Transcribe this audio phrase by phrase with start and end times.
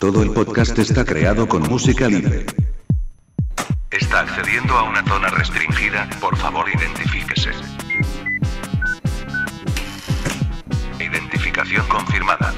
[0.00, 2.46] Todo el podcast está creado con música libre.
[3.90, 7.50] Está accediendo a una zona restringida, por favor identifíquese.
[11.00, 12.54] Identificación confirmada.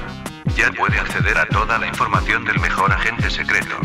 [0.55, 3.75] Ya puede acceder a toda la información del mejor agente secreto.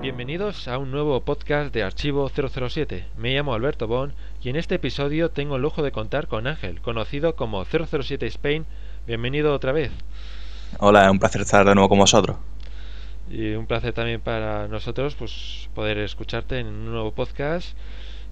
[0.00, 3.06] Bienvenidos a un nuevo podcast de Archivo 007.
[3.16, 6.80] Me llamo Alberto Bon y en este episodio tengo el lujo de contar con Ángel,
[6.80, 8.66] conocido como 007 Spain.
[9.06, 9.92] Bienvenido otra vez.
[10.78, 12.36] Hola, un placer estar de nuevo con vosotros.
[13.30, 17.76] Y un placer también para nosotros pues poder escucharte en un nuevo podcast.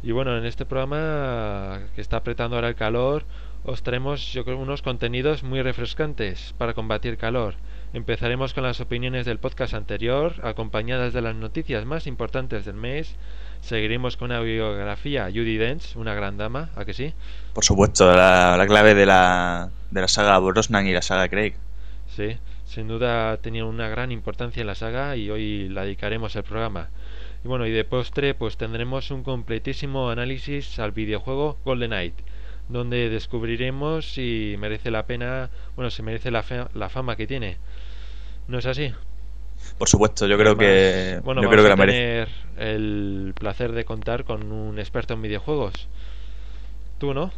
[0.02, 3.24] Y bueno, en este programa que está apretando ahora el calor,
[3.64, 7.54] os traemos yo creo unos contenidos muy refrescantes para combatir calor.
[7.92, 13.16] Empezaremos con las opiniones del podcast anterior, acompañadas de las noticias más importantes del mes.
[13.60, 17.12] Seguiremos con una biografía, Judy Dench, una gran dama, ¿a que sí?
[17.52, 21.54] Por supuesto, la, la clave de la, de la saga Brosnan y la saga Craig.
[22.64, 26.90] Sin duda tenía una gran importancia en la saga y hoy la dedicaremos al programa.
[27.44, 32.14] Y bueno, y de postre pues tendremos un completísimo análisis al videojuego Golden Knight,
[32.68, 37.58] donde descubriremos si merece la pena, bueno, si merece la, fe- la fama que tiene.
[38.48, 38.92] ¿No es así?
[39.78, 42.00] Por supuesto, yo creo que, Bueno, yo vamos creo que la a merece.
[42.00, 45.88] tener el placer de contar con un experto en videojuegos.
[46.98, 47.32] ¿Tú no?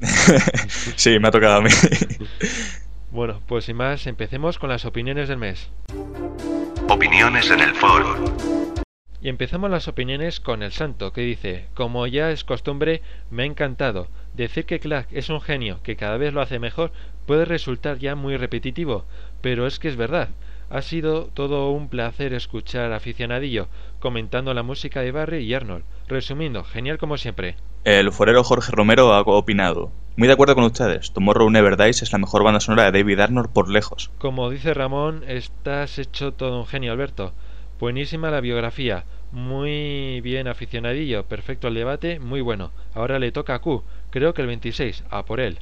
[0.96, 1.70] sí, me ha tocado a mí.
[3.16, 5.70] Bueno, pues sin más, empecemos con las opiniones del mes.
[6.86, 8.14] Opiniones en el foro.
[9.22, 13.00] Y empezamos las opiniones con el santo, que dice, como ya es costumbre,
[13.30, 14.08] me ha encantado.
[14.34, 16.92] Decir que Clark es un genio, que cada vez lo hace mejor,
[17.24, 19.06] puede resultar ya muy repetitivo,
[19.40, 20.28] pero es que es verdad.
[20.68, 25.86] Ha sido todo un placer escuchar a aficionadillo, comentando la música de Barry y Arnold.
[26.06, 27.56] Resumiendo, genial como siempre.
[27.84, 29.90] El forero Jorge Romero ha opinado.
[30.18, 31.12] Muy de acuerdo con ustedes.
[31.12, 34.10] Tomorrow Never Dies es la mejor banda sonora de David Arnold por lejos.
[34.16, 37.34] Como dice Ramón, estás hecho todo un genio, Alberto.
[37.78, 42.72] Buenísima la biografía, muy bien aficionadillo, perfecto el debate, muy bueno.
[42.94, 45.58] Ahora le toca a Q, creo que el 26, a por él.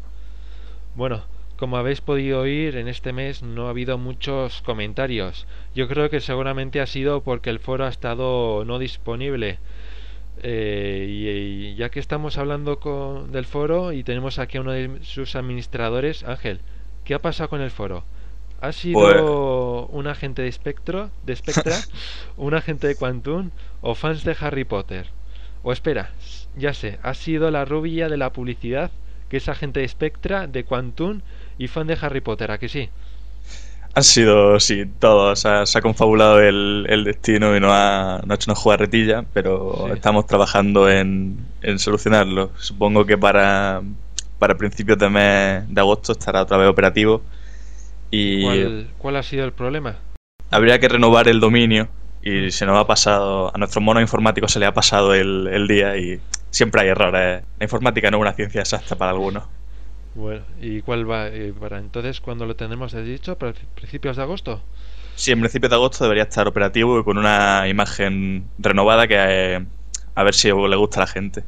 [0.95, 1.25] Bueno,
[1.57, 5.49] como habéis podido oír, en este mes no ha habido muchos comentarios.
[5.75, 9.59] Yo creo que seguramente ha sido porque el foro ha estado no disponible.
[10.37, 11.29] Eh, y,
[11.71, 15.37] y ya que estamos hablando con, del foro y tenemos aquí a uno de sus
[15.37, 16.61] administradores, Ángel,
[17.05, 18.05] ¿qué ha pasado con el foro?
[18.61, 21.87] ¿Ha sido un agente de Spectro, de Spectra,
[22.37, 23.51] un agente de Quantum
[23.81, 25.13] o fans de Harry Potter?
[25.63, 26.15] O espera,
[26.55, 28.91] ya sé, ha sido la rubia de la publicidad,
[29.29, 31.23] que es agente de Spectra, de Quantum
[31.59, 32.91] y fan de Harry Potter, ¿a que sí?
[33.97, 35.37] Han sido, sí, todo.
[35.37, 38.57] Se ha, se ha confabulado el, el destino y nos ha, nos ha hecho una
[38.61, 39.93] jugarretilla, pero Sí.
[39.95, 42.51] estamos trabajando en, en solucionarlo.
[42.59, 43.83] Supongo que para,
[44.39, 47.23] para principios de mes de agosto estará otra vez operativo.
[48.11, 49.97] Y ¿Cuál, cuál ha sido el problema?
[50.51, 51.89] habría que renovar el dominio
[52.23, 55.67] y se nos ha pasado, a nuestros monos informáticos se le ha pasado el, el
[55.67, 57.43] día y siempre hay errores.
[57.59, 59.45] La informática no es una ciencia exacta para algunos.
[60.15, 61.29] Bueno, ¿y cuál va?
[61.29, 63.37] eh, para entonces, ¿cuándo lo tendremos has dicho?
[63.37, 64.63] ¿Para principios de agosto?
[65.15, 69.67] Sí, en principios de agosto debería estar operativo y con una imagen renovada que eh,
[70.15, 71.45] a ver si le gusta a la gente.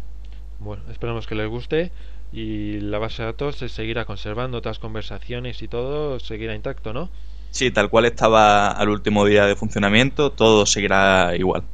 [0.59, 1.93] Bueno, esperamos que les guste
[2.33, 7.11] y la base de datos se seguirá conservando, otras conversaciones y todo seguirá intacto, ¿no?
[7.51, 11.65] Sí, tal cual estaba al último día de funcionamiento, todo seguirá igual.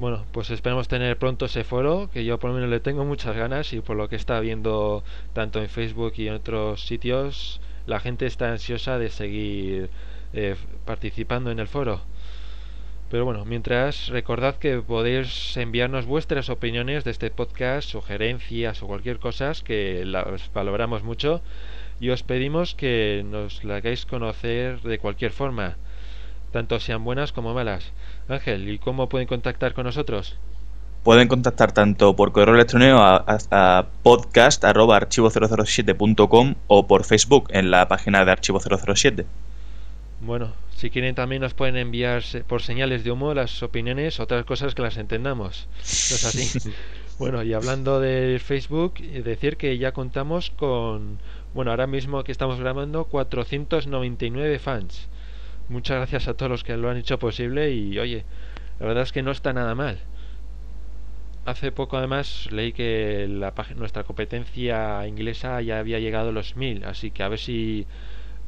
[0.00, 3.36] Bueno, pues esperemos tener pronto ese foro, que yo por lo menos le tengo muchas
[3.36, 8.00] ganas y por lo que está viendo tanto en Facebook y en otros sitios, la
[8.00, 9.90] gente está ansiosa de seguir
[10.32, 10.56] eh,
[10.86, 12.00] participando en el foro.
[13.10, 19.18] Pero bueno, mientras recordad que podéis enviarnos vuestras opiniones de este podcast, sugerencias o cualquier
[19.18, 21.42] cosa, que las valoramos mucho
[22.00, 25.76] y os pedimos que nos la hagáis conocer de cualquier forma,
[26.52, 27.92] tanto sean buenas como malas.
[28.30, 30.36] Ángel, ¿y cómo pueden contactar con nosotros?
[31.02, 33.38] Pueden contactar tanto por correo electrónico a, a,
[33.78, 39.24] a podcast.archivo007.com o por Facebook en la página de Archivo 007.
[40.20, 44.74] Bueno, si quieren también nos pueden enviar por señales de humo las opiniones, otras cosas
[44.74, 45.68] que las entendamos.
[45.76, 46.70] ¿No es así?
[47.18, 51.18] bueno, y hablando de Facebook, eh, decir que ya contamos con,
[51.54, 55.08] bueno, ahora mismo que estamos grabando, 499 fans.
[55.70, 58.24] Muchas gracias a todos los que lo han hecho posible y oye,
[58.80, 60.00] la verdad es que no está nada mal.
[61.46, 66.82] Hace poco además leí que la nuestra competencia inglesa ya había llegado a los 1000,
[66.84, 67.86] así que a ver si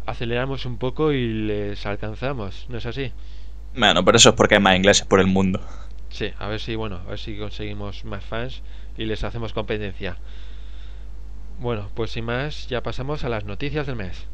[0.05, 3.13] aceleramos un poco y les alcanzamos, ¿no es así?
[3.77, 5.61] Bueno, pero eso es porque hay más ingleses por el mundo.
[6.09, 8.63] Sí, a ver si, bueno, a ver si conseguimos más fans
[8.99, 10.17] y les hacemos competencia.
[11.61, 14.27] Bueno, pues sin más, ya pasamos a las noticias del mes.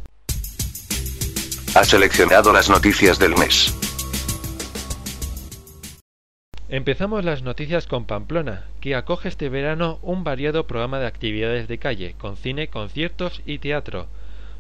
[1.79, 3.73] Ha seleccionado las noticias del mes.
[6.69, 11.79] Empezamos las noticias con Pamplona, que acoge este verano un variado programa de actividades de
[11.79, 14.09] calle, con cine, conciertos y teatro.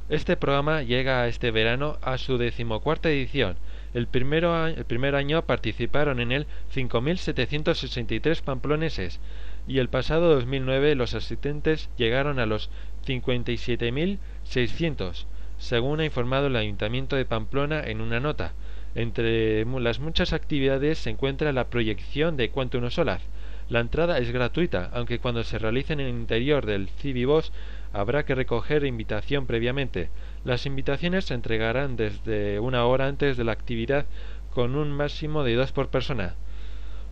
[0.08, 3.56] Este programa llega este verano a su decimocuarta edición.
[3.94, 9.18] El, primero, el primer año participaron en él 5.763 pamploneses
[9.66, 12.70] y el pasado 2009 los asistentes llegaron a los
[13.08, 15.24] 57.600,
[15.58, 18.52] según ha informado el Ayuntamiento de Pamplona en una nota.
[18.94, 23.20] Entre las muchas actividades se encuentra la proyección de Quantum Solar.
[23.68, 27.52] La entrada es gratuita, aunque cuando se realice en el interior del Cibibos
[27.92, 30.08] habrá que recoger invitación previamente.
[30.44, 34.06] Las invitaciones se entregarán desde una hora antes de la actividad
[34.54, 36.34] con un máximo de dos por persona.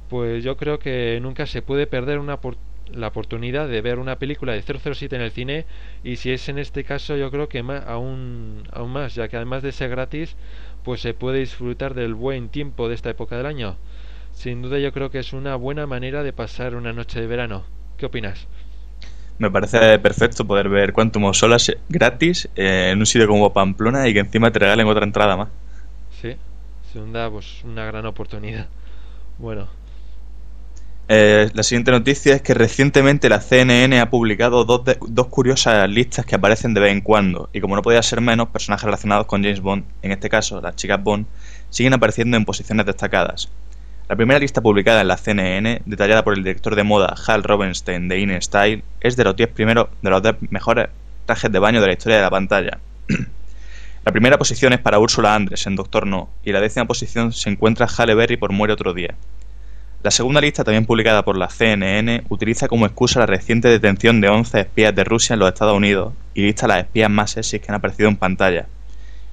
[0.09, 2.39] Pues yo creo que nunca se puede perder una
[2.93, 5.67] la oportunidad de ver una película de 007 en el cine
[6.05, 9.63] y si es en este caso yo creo que aún, aún más, ya que además
[9.63, 10.37] de ser gratis,
[10.85, 13.77] pues se puede disfrutar del buen tiempo de esta época del año.
[14.33, 17.65] Sin duda yo creo que es una buena manera de pasar una noche de verano.
[17.97, 18.47] ¿Qué opinas?
[19.39, 24.09] Me parece perfecto poder ver Quantum of Solace gratis eh, en un sitio como Pamplona
[24.09, 25.49] y que encima te regalen otra entrada más.
[26.23, 26.37] Sí,
[26.93, 28.69] sin duda pues una gran oportunidad.
[29.39, 29.69] Bueno,
[31.09, 36.27] eh, la siguiente noticia es que recientemente la CNN ha publicado dos, dos, curiosas listas
[36.27, 39.45] que aparecen de vez en cuando, y como no podía ser menos, personajes relacionados con
[39.45, 41.27] James Bond, en este caso las chicas Bond,
[41.71, 43.49] siguen apareciendo en posiciones destacadas.
[44.09, 48.09] La primera lista publicada en la CNN, detallada por el director de moda Hal Robenstein
[48.09, 50.89] de In Style, es de los 10 primeros de los 10 mejores
[51.25, 52.79] trajes de baño de la historia de la pantalla.
[54.05, 57.49] la primera posición es para Ursula Andres en Doctor No, y la décima posición se
[57.49, 59.15] encuentra Halle Berry por Muere otro día.
[60.07, 64.29] La segunda lista, también publicada por la CNN, utiliza como excusa la reciente detención de
[64.29, 67.73] 11 espías de Rusia en los Estados Unidos y lista las espías más sexys que
[67.73, 68.69] han aparecido en pantalla,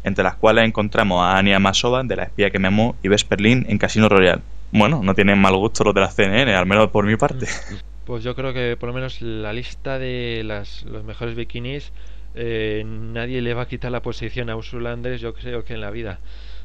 [0.03, 3.67] entre las cuales encontramos a Ania Masova, de la espía que me amó, y Lynn
[3.69, 4.41] en Casino Royale.
[4.71, 7.45] Bueno, no tienen mal gusto los de la CNN, al menos por mi parte.
[8.05, 11.93] Pues yo creo que por lo menos la lista de las, los mejores bikinis,
[12.33, 15.81] eh, nadie le va a quitar la posición a Ursula Andrés, yo creo que en
[15.81, 16.19] la vida.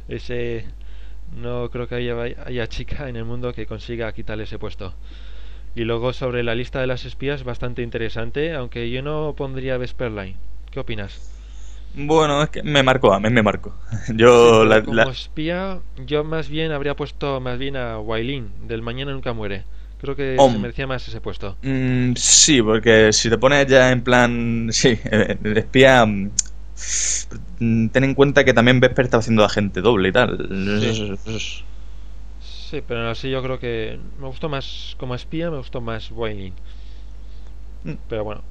[0.09, 0.65] Ese
[1.37, 4.95] no creo que haya, chica en el mundo que consiga quitarle ese puesto.
[5.75, 10.37] Y luego sobre la lista de las espías, bastante interesante, aunque yo no pondría Vesperline.
[10.71, 11.21] ¿Qué opinas?
[11.95, 13.75] Bueno, es que me marcó, a mí me marcó.
[14.15, 19.33] Yo como espía, yo más bien habría puesto más bien a Wailin, del Mañana Nunca
[19.33, 19.65] Muere.
[20.01, 21.57] Creo que se merecía más ese puesto.
[21.63, 26.31] Mm, sí, porque si te pones ya en plan, sí, eh, espía, Mm,
[27.59, 30.49] ten en cuenta que también Vesper está haciendo agente doble y tal.
[32.41, 32.83] Sí.
[32.87, 36.55] pero así yo creo que me gustó más como espía, me gustó más Wailing.
[37.85, 37.95] Mm.
[38.09, 38.43] Pero bueno.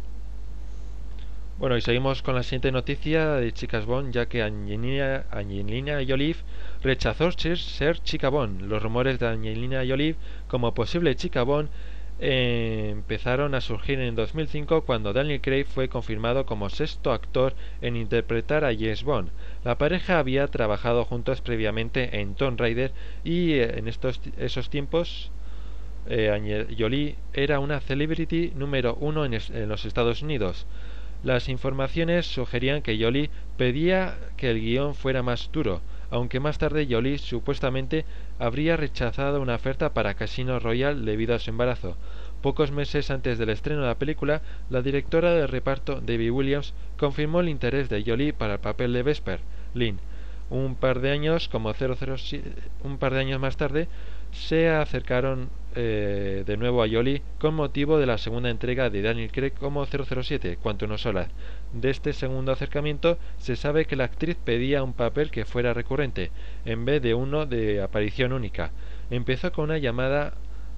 [1.60, 6.36] Bueno, y seguimos con la siguiente noticia de Chicas Bond, ya que Angelina, Angelina Jolie
[6.84, 8.62] rechazó ser, ser Chica Bond.
[8.62, 10.16] Los rumores de Angelina Jolie
[10.48, 11.70] como posible Chica Bond
[12.19, 17.96] eh, empezaron a surgir en 2005 cuando Daniel Craig fue confirmado como sexto actor en
[17.96, 19.30] interpretar a James Bond.
[19.64, 22.92] La pareja había trabajado juntos previamente en Tomb Raider
[23.24, 25.31] y eh, en estos, esos tiempos
[26.10, 30.66] eh, Jolie era una celebrity número uno en, en los Estados Unidos.
[31.24, 36.88] Las informaciones sugerían que Jolie pedía que el guion fuera más duro, aunque más tarde
[36.90, 38.06] Jolie supuestamente
[38.40, 41.98] habría rechazado una oferta para Casino Royale debido a su embarazo.
[42.42, 47.42] Pocos meses antes del estreno de la película, la directora de reparto, Debbie Williams, confirmó
[47.42, 49.40] el interés de Jolie para el papel de Vesper,
[49.74, 50.00] Lynn.
[50.50, 52.54] Un par de años, como 007,
[52.84, 53.88] un par de años más tarde,
[54.32, 59.31] se acercaron eh, de nuevo a Jolie con motivo de la segunda entrega de Daniel
[59.31, 61.30] Craig como 007, Quantum Solar.
[61.74, 66.31] De este segundo acercamiento se sabe que la actriz pedía un papel que fuera recurrente,
[66.66, 68.71] en vez de uno de aparición única.
[69.09, 70.33] Empezó con una llamada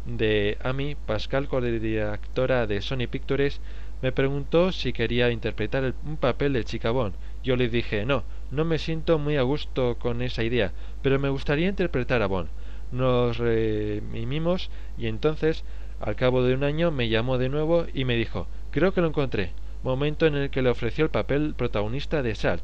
[0.06, 3.62] de Amy Pascal, co-directora de Sony Pictures,
[4.02, 7.16] me preguntó si quería interpretar un papel de chica Bond.
[7.44, 11.30] Yo le dije no, no me siento muy a gusto con esa idea, pero me
[11.30, 12.50] gustaría interpretar a Bond.
[12.92, 15.64] Nos remimos y entonces,
[16.00, 19.08] al cabo de un año, me llamó de nuevo y me dijo, creo que lo
[19.08, 19.52] encontré,
[19.84, 22.64] momento en el que le ofreció el papel protagonista de Salt.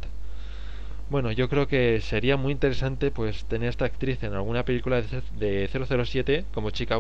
[1.10, 5.04] Bueno, yo creo que sería muy interesante pues tener a esta actriz en alguna película
[5.38, 6.98] de 007 como Chica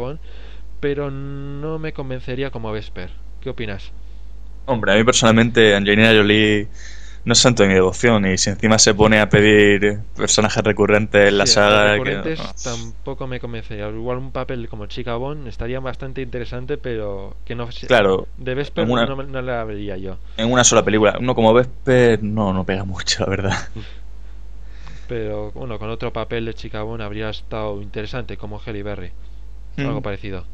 [0.79, 3.09] pero no me convencería como Vesper.
[3.41, 3.91] ¿Qué opinas?
[4.67, 6.67] Hombre, a mí personalmente Angelina Jolie
[7.25, 11.29] no es santo de mi devoción y si encima se pone a pedir personajes recurrentes
[11.29, 16.21] en la saga recurrentes tampoco me convence igual un papel como Chica Bond estaría bastante
[16.21, 20.83] interesante pero que no claro de Vesper no, no, la vería yo en una sola
[20.83, 23.55] película uno como Vesper no no pega mucho la verdad
[25.07, 29.11] Pero bueno, con otro papel de Chica Bond habría estado interesante, como Halle Berry.
[29.77, 30.03] Algo Mm.
[30.03, 30.45] parecido.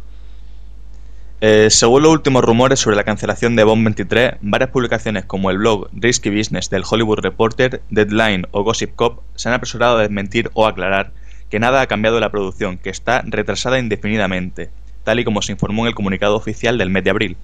[1.44, 5.58] Eh, según los últimos rumores sobre la cancelación de Bond 23, varias publicaciones como el
[5.58, 10.52] blog Risky Business del Hollywood Reporter, Deadline o Gossip Cop se han apresurado a desmentir
[10.54, 11.14] o aclarar
[11.50, 14.70] que nada ha cambiado en la producción, que está retrasada indefinidamente,
[15.04, 17.38] tal y como se informó en el comunicado oficial del mes de abril.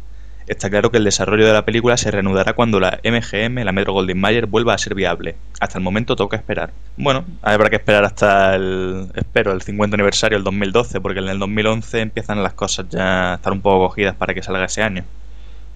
[0.48, 3.92] Está claro que el desarrollo de la película se reanudará cuando la MGM, la Metro
[3.92, 5.36] Goldwyn Mayer, vuelva a ser viable.
[5.60, 6.72] Hasta el momento toca esperar.
[6.96, 11.38] Bueno, habrá que esperar hasta el, espero, el 50 aniversario, el 2012, porque en el
[11.38, 15.04] 2011 empiezan las cosas ya a estar un poco cogidas para que salga ese año.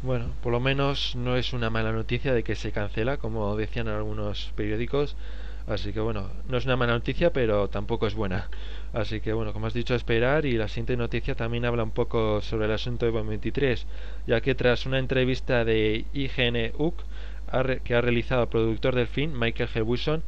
[0.03, 3.89] Bueno, por lo menos no es una mala noticia de que se cancela, como decían
[3.89, 5.17] algunos periódicos.
[5.67, 8.47] Así que bueno, no es una mala noticia, pero tampoco es buena.
[8.93, 10.45] Así que bueno, como has dicho, esperar.
[10.45, 13.87] Y la siguiente noticia también habla un poco sobre el asunto de Bond 23,
[14.27, 17.03] ya que tras una entrevista de IGN UC
[17.83, 20.21] que ha realizado el productor del film, Michael G.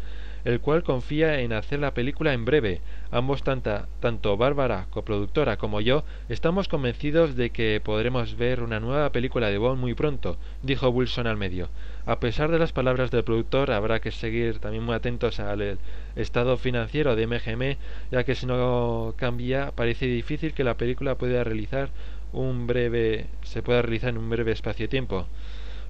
[0.45, 2.81] el cual confía en hacer la película en breve.
[3.11, 9.11] Ambos, tanta, tanto Bárbara, coproductora, como yo, estamos convencidos de que podremos ver una nueva
[9.11, 11.69] película de Bond muy pronto, dijo Wilson al medio.
[12.05, 15.77] A pesar de las palabras del productor, habrá que seguir también muy atentos al el
[16.15, 17.77] estado financiero de MGM,
[18.11, 21.89] ya que si no cambia, parece difícil que la película pueda realizar
[22.33, 25.27] un breve, se pueda realizar en un breve espacio de tiempo.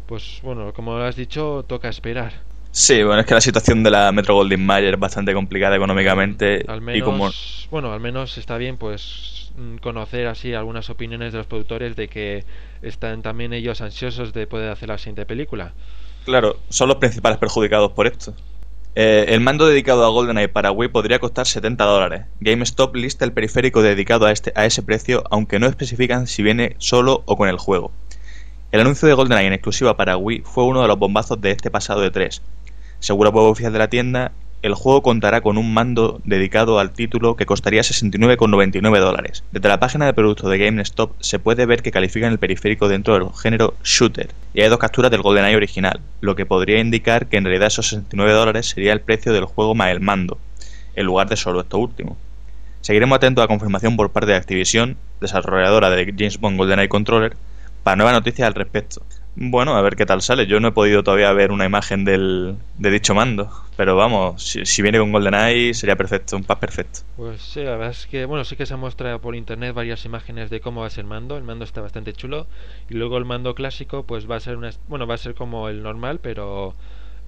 [0.05, 2.52] Pues bueno, como has dicho, toca esperar.
[2.75, 6.65] Sí, bueno, es que la situación de la Metro Goldwyn Mayer es bastante complicada económicamente
[6.67, 7.29] Al y menos, como
[7.69, 12.07] bueno, al menos está bien pues mm, conocer así algunas opiniones de los productores de
[12.07, 12.45] que
[12.81, 15.73] están también ellos ansiosos de poder hacer la siguiente película.
[16.25, 18.33] Claro, son los principales perjudicados por esto.
[18.95, 22.25] Eh, el mando dedicado a GoldenEye para Wii podría costar 70 dólares.
[22.39, 26.75] GameStop lista el periférico dedicado a, este, a ese precio, aunque no especifican si viene
[26.79, 27.91] solo o con el juego.
[28.71, 31.69] El anuncio de GoldenEye en exclusiva para Wii fue uno de los bombazos de este
[31.69, 32.41] pasado de 3.
[33.03, 34.31] Según la web oficial de la tienda,
[34.61, 39.43] el juego contará con un mando dedicado al título que costaría 69,99 dólares.
[39.51, 43.13] Desde la página de producto de GameStop se puede ver que califican el periférico dentro
[43.15, 47.35] del género shooter, y hay dos capturas del GoldenEye original, lo que podría indicar que
[47.35, 50.37] en realidad esos 69 dólares sería el precio del juego más el mando,
[50.95, 52.15] en lugar de solo esto último.
[52.79, 57.35] Seguiremos atentos a confirmación por parte de Activision, desarrolladora de James Bond GoldenEye Controller,
[57.83, 59.05] para nuevas noticias al respecto.
[59.35, 60.45] Bueno, a ver qué tal sale.
[60.45, 63.49] Yo no he podido todavía ver una imagen del, de dicho mando.
[63.75, 66.99] Pero vamos, si, si viene con GoldenEye sería perfecto, un pack perfecto.
[67.17, 70.51] Pues sí, la verdad es que, bueno, sí que se muestra por internet varias imágenes
[70.51, 71.35] de cómo va a ser el mando.
[71.35, 72.45] El mando está bastante chulo.
[72.89, 75.67] Y luego el mando clásico, pues va a ser una, bueno, va a ser como
[75.67, 76.75] el normal, pero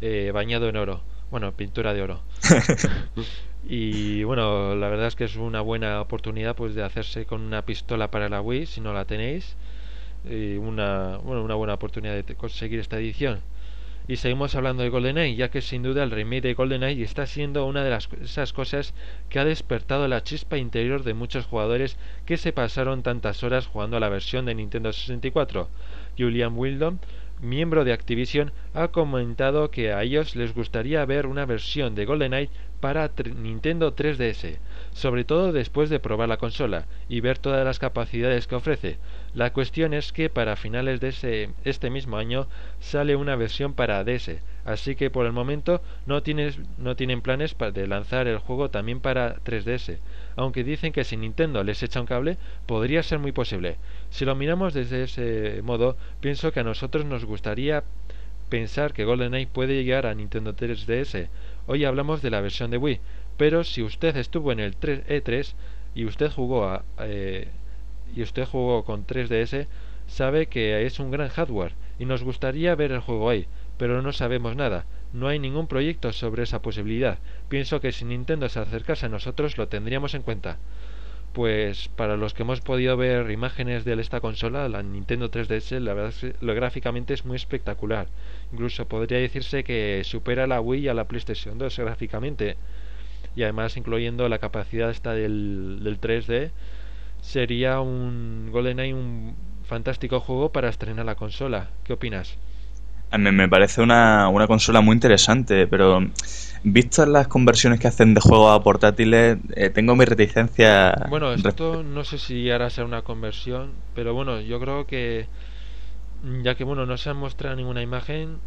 [0.01, 1.01] eh, bañado en oro.
[1.31, 2.21] Bueno, pintura de oro.
[3.67, 7.63] y bueno, la verdad es que es una buena oportunidad, pues, de hacerse con una
[7.63, 9.57] pistola para la Wii, si no la tenéis.
[10.29, 13.41] Y una, una buena oportunidad de conseguir esta edición.
[14.07, 17.65] Y seguimos hablando de GoldenEye, ya que sin duda el remake de GoldenEye está siendo
[17.65, 18.93] una de las esas cosas
[19.29, 23.97] que ha despertado la chispa interior de muchos jugadores que se pasaron tantas horas jugando
[23.97, 25.69] a la versión de Nintendo 64.
[26.19, 26.99] Julian Wildon,
[27.41, 32.51] miembro de Activision, ha comentado que a ellos les gustaría ver una versión de GoldenEye
[32.79, 34.59] para Nintendo 3DS,
[34.91, 38.99] sobre todo después de probar la consola y ver todas las capacidades que ofrece.
[39.35, 42.47] La cuestión es que para finales de ese, este mismo año
[42.79, 47.53] sale una versión para DS, así que por el momento no, tienes, no tienen planes
[47.73, 49.97] de lanzar el juego también para 3DS,
[50.37, 53.75] aunque dicen que si Nintendo les echa un cable podría ser muy posible.
[54.09, 57.83] Si lo miramos desde ese modo, pienso que a nosotros nos gustaría
[58.47, 61.27] pensar que GoldenEye puede llegar a Nintendo 3DS.
[61.67, 63.01] Hoy hablamos de la versión de Wii,
[63.35, 65.53] pero si usted estuvo en el 3 E3
[65.93, 67.49] y usted jugó a, eh,
[68.13, 69.67] y usted jugó con 3DS,
[70.07, 73.47] sabe que es un gran hardware y nos gustaría ver el juego ahí,
[73.77, 74.85] pero no sabemos nada.
[75.13, 77.19] No hay ningún proyecto sobre esa posibilidad.
[77.47, 80.57] Pienso que si Nintendo se acercase a nosotros lo tendríamos en cuenta.
[81.31, 85.93] Pues para los que hemos podido ver imágenes de esta consola, la Nintendo 3DS, la
[85.93, 88.07] verdad es que lo gráficamente es muy espectacular.
[88.53, 92.55] Incluso podría decirse que supera a la Wii y a la PlayStation 2 gráficamente.
[93.35, 96.51] Y además incluyendo la capacidad esta del, del 3D,
[97.25, 101.69] sería un GoldenEye un fantástico juego para estrenar la consola.
[101.83, 102.37] ¿Qué opinas?
[103.11, 106.05] A mí me parece una, una consola muy interesante, pero
[106.63, 110.93] vistas las conversiones que hacen de juegos a portátiles, eh, tengo mi reticencia.
[111.09, 115.27] Bueno, esto no sé si hará ser una conversión, pero bueno, yo creo que
[116.43, 118.39] ya que bueno no se ha mostrado ninguna imagen,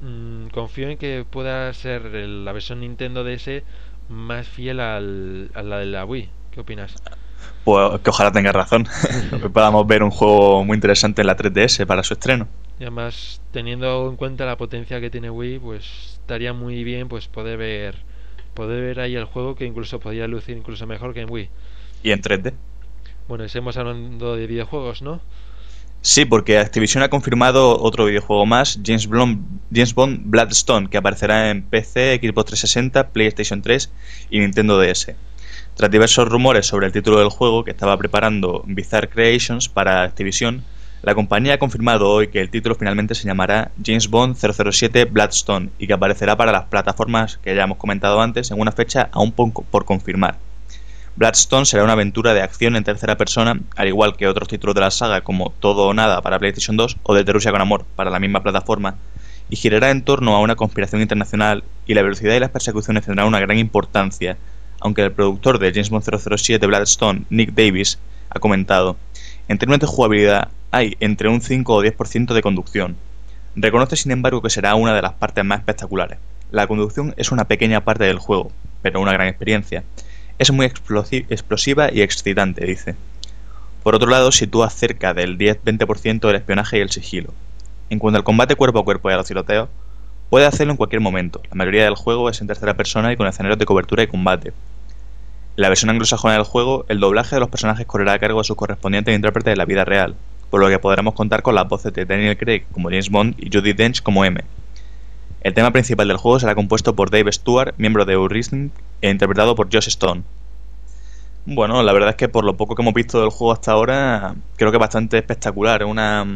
[0.00, 3.62] mm, confío en que pueda ser la versión Nintendo DS
[4.08, 6.30] más fiel al, a la de la Wii.
[6.52, 6.94] ¿Qué opinas?
[7.64, 8.86] Pues que ojalá tenga razón.
[9.42, 12.48] que podamos ver un juego muy interesante en la 3DS para su estreno.
[12.78, 17.28] Y además, teniendo en cuenta la potencia que tiene Wii, pues estaría muy bien pues
[17.28, 17.96] poder ver
[18.54, 21.48] poder ver ahí el juego que incluso podía lucir incluso mejor que en Wii.
[22.02, 22.54] Y en 3D.
[23.28, 25.20] Bueno, seguimos hablando de videojuegos, ¿no?
[26.02, 31.50] Sí, porque Activision ha confirmado otro videojuego más, James Bond, James Bond Bloodstone, que aparecerá
[31.50, 33.90] en PC, Xbox 360, PlayStation 3
[34.28, 35.14] y Nintendo DS.
[35.76, 40.62] Tras diversos rumores sobre el título del juego que estaba preparando Bizarre Creations para Activision,
[41.02, 45.70] la compañía ha confirmado hoy que el título finalmente se llamará James Bond 007 Bloodstone
[45.80, 49.32] y que aparecerá para las plataformas que ya hemos comentado antes en una fecha aún
[49.32, 50.36] por confirmar.
[51.16, 54.80] Bloodstone será una aventura de acción en tercera persona, al igual que otros títulos de
[54.80, 58.10] la saga como Todo o Nada para PlayStation 2 o Desde Rusia con Amor para
[58.10, 58.94] la misma plataforma,
[59.50, 63.26] y girará en torno a una conspiración internacional y la velocidad y las persecuciones tendrán
[63.26, 64.38] una gran importancia,
[64.84, 67.98] aunque el productor de James Bond 007 Bloodstone, Nick Davis,
[68.28, 68.98] ha comentado,
[69.48, 72.96] en términos de jugabilidad hay entre un 5 o 10% de conducción.
[73.56, 76.18] Reconoce sin embargo que será una de las partes más espectaculares.
[76.50, 79.84] La conducción es una pequeña parte del juego, pero una gran experiencia
[80.38, 82.94] es muy explosiva y excitante, dice.
[83.82, 87.32] Por otro lado, sitúa cerca del 10-20% del espionaje y el sigilo.
[87.88, 89.70] En cuanto al combate cuerpo a cuerpo y a los tiroteos,
[90.28, 91.40] puede hacerlo en cualquier momento.
[91.48, 94.52] La mayoría del juego es en tercera persona y con escenarios de cobertura y combate.
[95.56, 98.56] La versión anglosajona del juego, el doblaje de los personajes correrá a cargo de sus
[98.56, 100.16] correspondientes intérpretes de la vida real,
[100.50, 103.50] por lo que podremos contar con las voces de Daniel Craig como James Bond y
[103.52, 104.40] Judy Dench como M.
[105.42, 108.70] El tema principal del juego será compuesto por Dave Stewart, miembro de Eurism,
[109.00, 110.22] e interpretado por Josh Stone.
[111.46, 114.34] Bueno, la verdad es que por lo poco que hemos visto del juego hasta ahora,
[114.56, 115.84] creo que es bastante espectacular.
[115.84, 116.26] Una,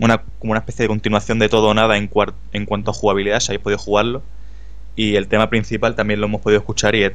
[0.00, 2.10] una, como una especie de continuación de todo o nada en,
[2.52, 4.22] en cuanto a jugabilidad, si habéis podido jugarlo.
[4.96, 7.12] Y el tema principal también lo hemos podido escuchar y es,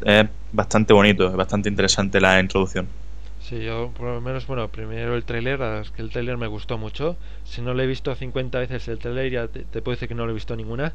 [0.51, 2.87] bastante bonito, es bastante interesante la introducción.
[3.41, 6.77] Sí, yo por lo menos, bueno, primero el tráiler, es que el tráiler me gustó
[6.77, 7.17] mucho.
[7.43, 10.25] Si no lo he visto 50 veces el tráiler, ya te, puedo decir que no
[10.25, 10.93] lo he visto ninguna.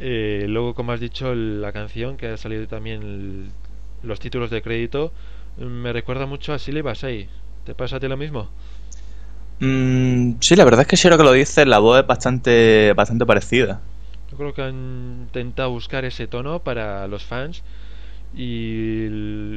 [0.00, 3.50] Eh, luego, como has dicho, la canción, que ha salido también
[4.02, 5.12] los títulos de crédito,
[5.58, 7.28] me recuerda mucho a Silly Basay.
[7.64, 8.48] ¿Te pasa a ti lo mismo?
[9.60, 12.94] Mm, sí, la verdad es que si ahora que lo dices, la voz es bastante,
[12.94, 13.80] bastante parecida.
[14.36, 17.62] Yo creo que han intentado buscar ese tono para los fans
[18.34, 19.08] y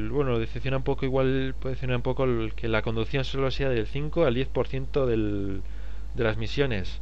[0.07, 3.87] bueno, decepciona un poco igual, puede decepcionar un poco que la conducción solo sea del
[3.87, 5.61] 5 al 10% del,
[6.15, 7.01] de las misiones.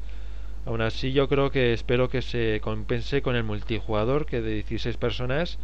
[0.65, 4.97] Aún así yo creo que espero que se compense con el multijugador que de 16
[4.97, 5.59] personas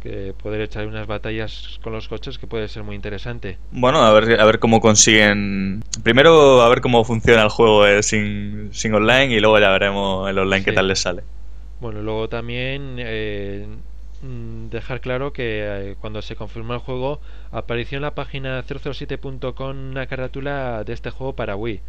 [0.00, 3.58] que poder echar unas batallas con los coches que puede ser muy interesante.
[3.72, 5.82] Bueno, a ver, a ver cómo consiguen.
[6.04, 10.30] Primero, a ver cómo funciona el juego eh, sin, sin, online y luego ya veremos
[10.30, 11.24] el online qué tal les sale.
[11.80, 13.66] Bueno, luego también eh,
[14.22, 19.90] mm, dejar claro que eh, cuando se confirmó el juego apareció en la página 007.com
[19.90, 21.80] una carátula de este juego para Wii.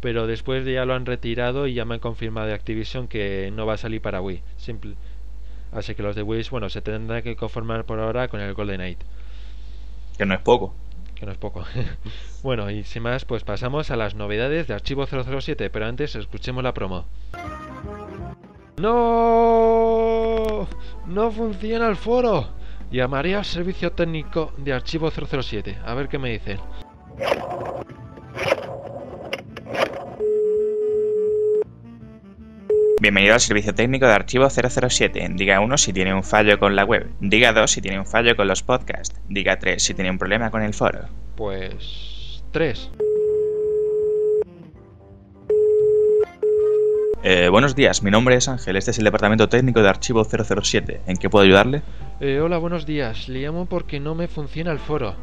[0.00, 3.66] Pero después ya lo han retirado y ya me han confirmado de Activision que no
[3.66, 4.42] va a salir para Wii.
[4.56, 4.94] Simple,
[5.72, 8.76] Así que los de Wish, bueno, se tendrán que conformar por ahora con el Golden
[8.76, 8.98] Knight.
[10.16, 10.74] Que no es poco.
[11.14, 11.64] Que no es poco.
[12.42, 16.62] bueno, y sin más, pues pasamos a las novedades de Archivo 007, pero antes escuchemos
[16.62, 17.06] la promo.
[18.78, 20.68] ¡No!
[21.06, 22.48] ¡No funciona el foro!
[22.90, 25.78] Llamaré al servicio técnico de Archivo 007.
[25.84, 26.58] A ver qué me dicen.
[33.00, 35.28] Bienvenido al servicio técnico de archivo 007.
[35.34, 37.08] Diga 1 si tiene un fallo con la web.
[37.20, 39.20] Diga 2 si tiene un fallo con los podcasts.
[39.28, 41.00] Diga 3 si tiene un problema con el foro.
[41.36, 42.42] Pues...
[42.52, 42.90] 3.
[47.28, 51.00] Eh, buenos días, mi nombre es Ángel, este es el departamento técnico de archivo 007.
[51.08, 51.82] ¿En qué puedo ayudarle?
[52.20, 53.28] Eh, hola, buenos días.
[53.28, 55.16] Le llamo porque no me funciona el foro.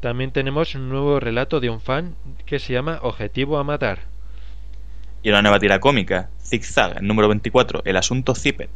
[0.00, 2.14] También tenemos un nuevo relato de un fan
[2.46, 3.98] que se llama Objetivo a matar.
[5.22, 8.70] Y una nueva tira cómica, Zigzag, el número 24, el asunto Zippet.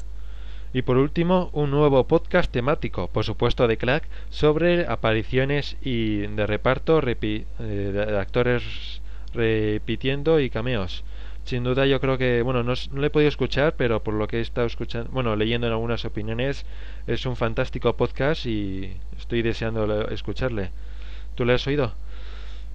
[0.76, 6.46] Y por último, un nuevo podcast temático, por supuesto de Clack, sobre apariciones y de
[6.46, 9.00] reparto eh, de actores
[9.32, 11.02] repitiendo y cameos.
[11.44, 14.36] Sin duda yo creo que, bueno, no, lo he podido escuchar, pero por lo que
[14.36, 16.66] he estado escuchando, bueno, leyendo en algunas opiniones,
[17.06, 20.72] es un fantástico podcast y estoy deseando escucharle.
[21.36, 21.94] ¿Tú lo has oído?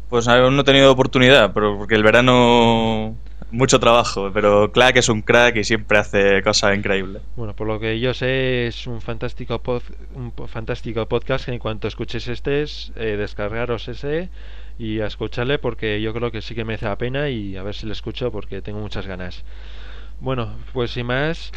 [0.10, 3.16] Pues aún no he tenido oportunidad, pero porque el verano
[3.52, 7.22] mucho trabajo, pero Clack es un crack y siempre hace cosas increíbles.
[7.36, 9.62] Bueno, por lo que yo sé es un fantástico
[10.16, 14.30] un fantástico podcast en cuanto escuches este, eh, descargaros ese
[14.80, 17.76] y a escucharle porque yo creo que sí que merece la pena y a ver
[17.76, 19.44] si lo escucho porque tengo muchas ganas.
[20.20, 21.52] Bueno, pues sin más,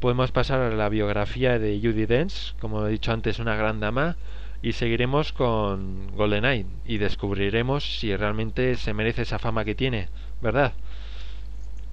[0.00, 4.16] podemos pasar a la biografía de Judy Dench, como he dicho antes, una gran dama,
[4.62, 10.08] y seguiremos con GoldenEye y descubriremos si realmente se merece esa fama que tiene,
[10.40, 10.72] ¿verdad?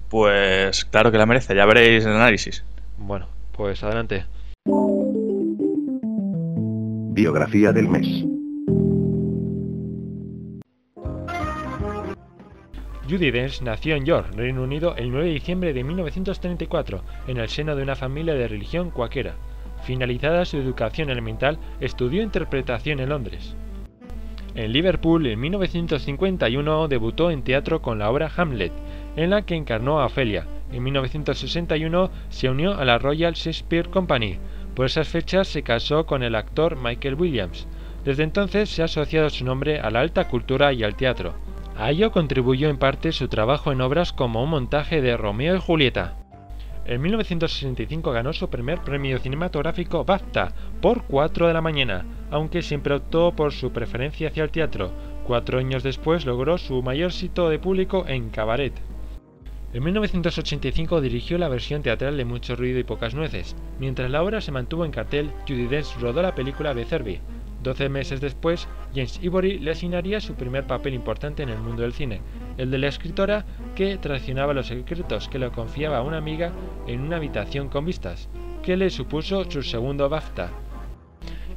[0.08, 2.64] Pues claro que la merece, ya veréis el análisis.
[2.96, 4.24] Bueno, pues adelante.
[7.12, 8.24] Biografía del mes.
[13.08, 17.48] Judy Dench nació en York, Reino Unido, el 9 de diciembre de 1934, en el
[17.48, 19.36] seno de una familia de religión cuaquera.
[19.84, 23.54] Finalizada su educación elemental, estudió interpretación en Londres.
[24.56, 28.72] En Liverpool, en 1951, debutó en teatro con la obra Hamlet,
[29.16, 30.46] en la que encarnó a Ophelia.
[30.72, 34.38] En 1961 se unió a la Royal Shakespeare Company.
[34.74, 37.66] Por esas fechas se casó con el actor Michael Williams.
[38.04, 41.34] Desde entonces se ha asociado su nombre a la alta cultura y al teatro.
[41.76, 45.60] A ello contribuyó en parte su trabajo en obras como un montaje de Romeo y
[45.60, 46.14] Julieta.
[46.86, 52.94] En 1965 ganó su primer premio cinematográfico BAFTA por 4 de la mañana, aunque siempre
[52.94, 54.92] optó por su preferencia hacia el teatro.
[55.26, 58.72] Cuatro años después logró su mayor éxito de público en Cabaret.
[59.76, 63.54] En 1985 dirigió la versión teatral de Mucho ruido y pocas nueces.
[63.78, 67.20] Mientras la obra se mantuvo en cartel, Judy Dench rodó la película Becerbi,
[67.62, 71.92] Doce meses después, James Ivory le asignaría su primer papel importante en el mundo del
[71.92, 72.22] cine,
[72.56, 76.52] el de la escritora que traicionaba los secretos que le confiaba a una amiga
[76.86, 78.30] en una habitación con vistas,
[78.62, 80.52] que le supuso su segundo BAFTA.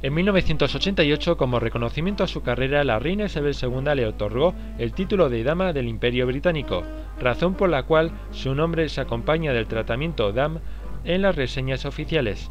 [0.02, 5.28] En 1988, como reconocimiento a su carrera, la reina Isabel II le otorgó el título
[5.28, 6.84] de Dama del Imperio Británico,
[7.20, 10.60] razón por la cual su nombre se acompaña del tratamiento Dam
[11.04, 12.50] en las reseñas oficiales.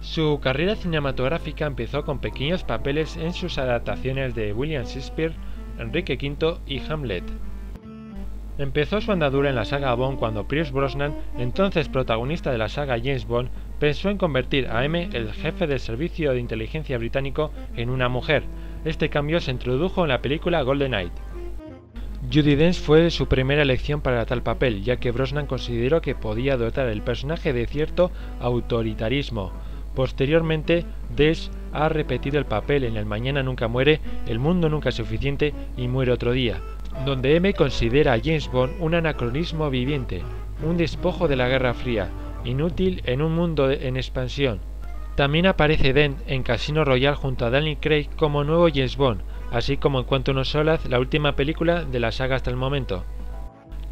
[0.00, 5.32] Su carrera cinematográfica empezó con pequeños papeles en sus adaptaciones de William Shakespeare,
[5.78, 7.24] Enrique V y Hamlet.
[8.58, 12.98] Empezó su andadura en la saga Bond cuando Pierce Brosnan, entonces protagonista de la saga
[12.98, 13.48] James Bond,
[13.80, 18.44] pensó en convertir a M, el jefe del servicio de inteligencia británico, en una mujer.
[18.84, 21.12] Este cambio se introdujo en la película Golden Knight.
[22.32, 26.56] Judy Dench fue su primera elección para tal papel, ya que Brosnan consideró que podía
[26.56, 28.10] dotar el personaje de cierto
[28.40, 29.52] autoritarismo,
[29.94, 30.84] Posteriormente,
[31.14, 35.54] Des ha repetido el papel en El Mañana Nunca Muere, El Mundo Nunca es Suficiente
[35.76, 36.60] y Muere Otro Día,
[37.04, 40.22] donde M considera a James Bond un anacronismo viviente,
[40.64, 42.08] un despojo de la Guerra Fría,
[42.44, 44.60] inútil en un mundo en expansión.
[45.14, 49.20] También aparece Dent en Casino Royale junto a Daniel Craig como nuevo James Bond,
[49.54, 53.04] así como en Cuanto no Solaz, la última película de la saga hasta el momento.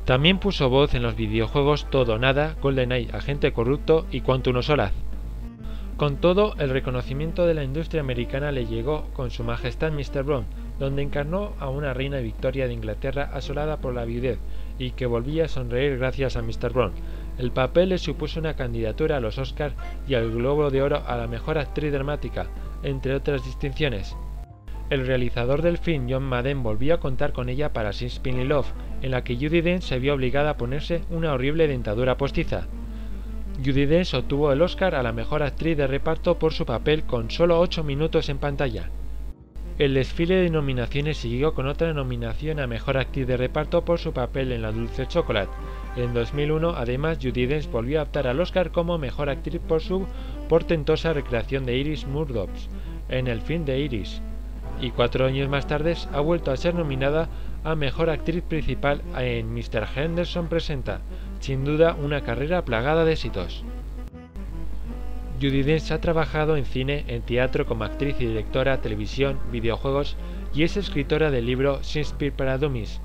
[0.04, 4.92] También puso voz en los videojuegos Todo Nada, GoldenEye, Agente Corrupto y Quantum no Solaz.
[5.96, 10.24] Con todo, el reconocimiento de la industria americana le llegó con su majestad Mr.
[10.24, 10.46] Brown,
[10.80, 14.40] donde encarnó a una reina Victoria de Inglaterra asolada por la viudez
[14.80, 16.72] y que volvía a sonreír gracias a Mr.
[16.72, 16.92] Brown.
[17.38, 19.76] El papel le supuso una candidatura a los Oscars
[20.08, 22.48] y al Globo de Oro a la mejor actriz dramática,
[22.82, 24.16] entre otras distinciones.
[24.92, 28.74] El realizador del film, John Madden, volvió a contar con ella para Sin Spinning Love,
[29.00, 32.68] en la que Judy Dench se vio obligada a ponerse una horrible dentadura postiza.
[33.64, 37.30] Judy Dench obtuvo el Oscar a la mejor actriz de reparto por su papel con
[37.30, 38.90] solo 8 minutos en pantalla.
[39.78, 44.12] El desfile de nominaciones siguió con otra nominación a mejor actriz de reparto por su
[44.12, 45.52] papel en La Dulce Chocolate.
[45.96, 50.06] En 2001, además, Judy Dench volvió a optar al Oscar como mejor actriz por su
[50.50, 52.50] portentosa recreación de Iris Murdoch
[53.08, 54.20] en el film de Iris.
[54.82, 57.28] Y cuatro años más tarde ha vuelto a ser nominada
[57.62, 59.86] a mejor actriz principal en Mr.
[59.94, 61.00] Henderson Presenta,
[61.38, 63.64] sin duda una carrera plagada de éxitos.
[65.40, 70.16] Judy Dench ha trabajado en cine, en teatro como actriz y directora, televisión, videojuegos
[70.52, 73.00] y es escritora del libro Shakespeare para Dummies.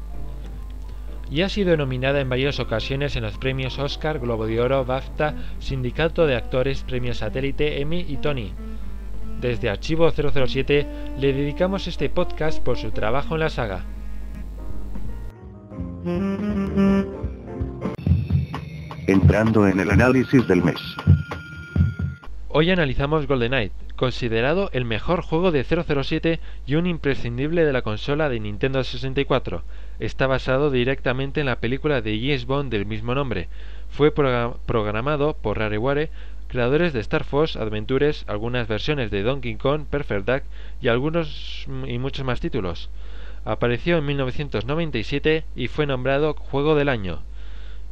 [1.29, 5.35] Y ha sido nominada en varias ocasiones en los premios Oscar, Globo de Oro, BAFTA,
[5.59, 8.53] Sindicato de Actores, Premios Satélite, Emmy y Tony.
[9.41, 10.87] Desde Archivo 007
[11.19, 13.85] le dedicamos este podcast por su trabajo en la saga.
[19.07, 20.79] entrando en el análisis del mes.
[22.49, 28.29] Hoy analizamos GoldenEye, considerado el mejor juego de 007 y un imprescindible de la consola
[28.29, 29.63] de Nintendo 64.
[29.99, 33.47] Está basado directamente en la película de James Bond del mismo nombre.
[33.89, 36.09] Fue programado por Rareware,
[36.47, 40.43] creadores de Star Fox Adventures, algunas versiones de Donkey Kong, Perfect Dark
[40.81, 42.89] y algunos y muchos más títulos.
[43.45, 47.21] Apareció en 1997 y fue nombrado Juego del Año.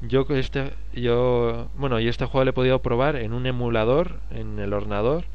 [0.01, 4.59] Yo este yo bueno, y este juego lo he podido probar en un emulador en
[4.59, 5.25] el ordenador.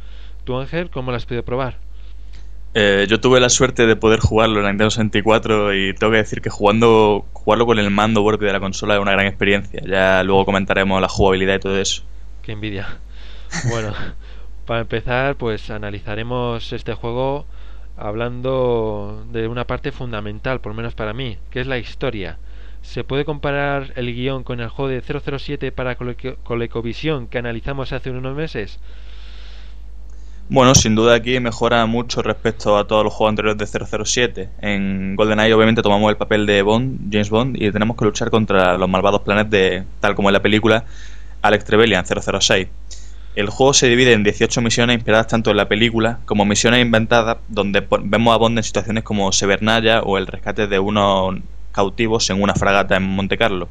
[0.44, 1.78] ¿Tú Ángel cómo lo has podido probar?
[2.72, 6.18] Eh, yo tuve la suerte de poder jugarlo en la Nintendo 64 y tengo que
[6.18, 9.83] decir que jugando jugarlo con el mando propio de la consola es una gran experiencia.
[9.85, 12.04] Ya luego comentaremos la jugabilidad y todo eso.
[12.42, 13.00] Qué envidia.
[13.68, 13.92] Bueno,
[14.66, 17.46] para empezar, pues analizaremos este juego
[17.96, 22.38] hablando de una parte fundamental, por lo menos para mí, que es la historia.
[22.82, 28.10] ¿Se puede comparar el guion con el juego de 007 para ColecoVision que analizamos hace
[28.10, 28.78] unos meses?
[30.48, 34.48] Bueno, sin duda aquí mejora mucho respecto a todos los juegos anteriores de 007.
[34.62, 38.76] En GoldenEye obviamente tomamos el papel de Bond, James Bond, y tenemos que luchar contra
[38.76, 40.84] los malvados planes de, tal como en la película,
[41.42, 42.66] Alex Trevelyan 006.
[43.36, 47.38] El juego se divide en 18 misiones inspiradas tanto en la película como misiones inventadas
[47.48, 51.36] donde vemos a Bond en situaciones como Severnaya o el rescate de unos
[51.72, 53.68] cautivos en una fragata en Monte Carlo.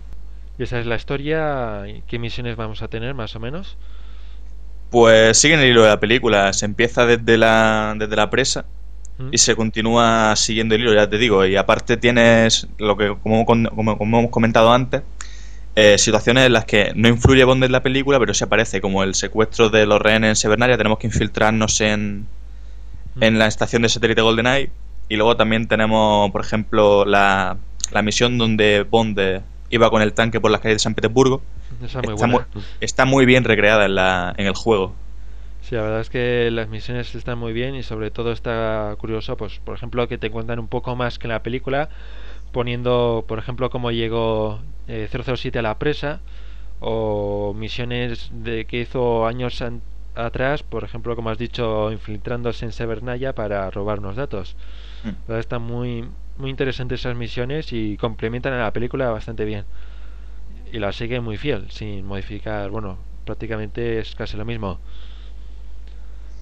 [0.57, 1.83] ¿Y esa es la historia?
[2.07, 3.77] ¿Qué misiones vamos a tener más o menos?
[4.89, 6.51] Pues sigue en el hilo de la película.
[6.53, 8.65] Se empieza desde la, desde la presa
[9.31, 11.45] y se continúa siguiendo el hilo, ya te digo.
[11.45, 15.01] Y aparte tienes lo que, como, como, como hemos comentado antes,
[15.81, 19.01] eh, situaciones en las que no influye Bond en la película, pero se aparece como
[19.01, 20.75] el secuestro de los rehenes en Severnaria.
[20.75, 22.27] Tenemos que infiltrarnos en,
[23.21, 24.71] en la estación de satélite GoldenEye.
[25.07, 27.55] Y luego también tenemos, por ejemplo, la,
[27.91, 31.41] la misión donde Bond iba con el tanque por las calles de San Petersburgo.
[32.81, 34.93] está, muy bien recreada en, la, en el juego.
[35.61, 39.37] Sí, la verdad es que las misiones están muy bien y sobre todo está curioso,
[39.37, 41.87] pues por ejemplo, que te cuentan un poco más que en la película,
[42.51, 46.21] poniendo, por ejemplo, cómo llegó 007 eh, a la presa
[46.79, 49.63] o misiones de que hizo años
[50.15, 54.55] atrás, por ejemplo, como has dicho, infiltrándose en Severnaya para robarnos datos.
[55.03, 55.33] Mm.
[55.33, 56.05] Está muy
[56.39, 59.65] muy interesantes esas misiones y complementan a la película bastante bien.
[60.71, 64.79] Y la sigue muy fiel, sin modificar, bueno, prácticamente es casi lo mismo.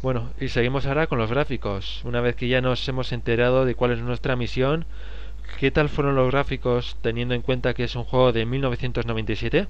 [0.04, 2.02] Bueno, y seguimos ahora con los gráficos.
[2.06, 4.86] Una vez que ya nos hemos enterado de cuál es nuestra misión,
[5.60, 9.68] ¿qué tal fueron los gráficos teniendo en cuenta que es un juego de 1997?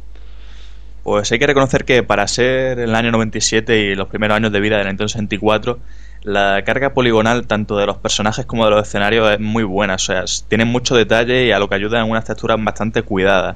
[1.04, 4.60] Pues hay que reconocer que para ser el año 97 y los primeros años de
[4.60, 5.80] vida de la Nintendo 64,
[6.24, 9.96] la carga poligonal tanto de los personajes como de los escenarios es muy buena.
[9.96, 13.56] O sea, tienen mucho detalle y a lo que ayuda en unas texturas bastante cuidadas.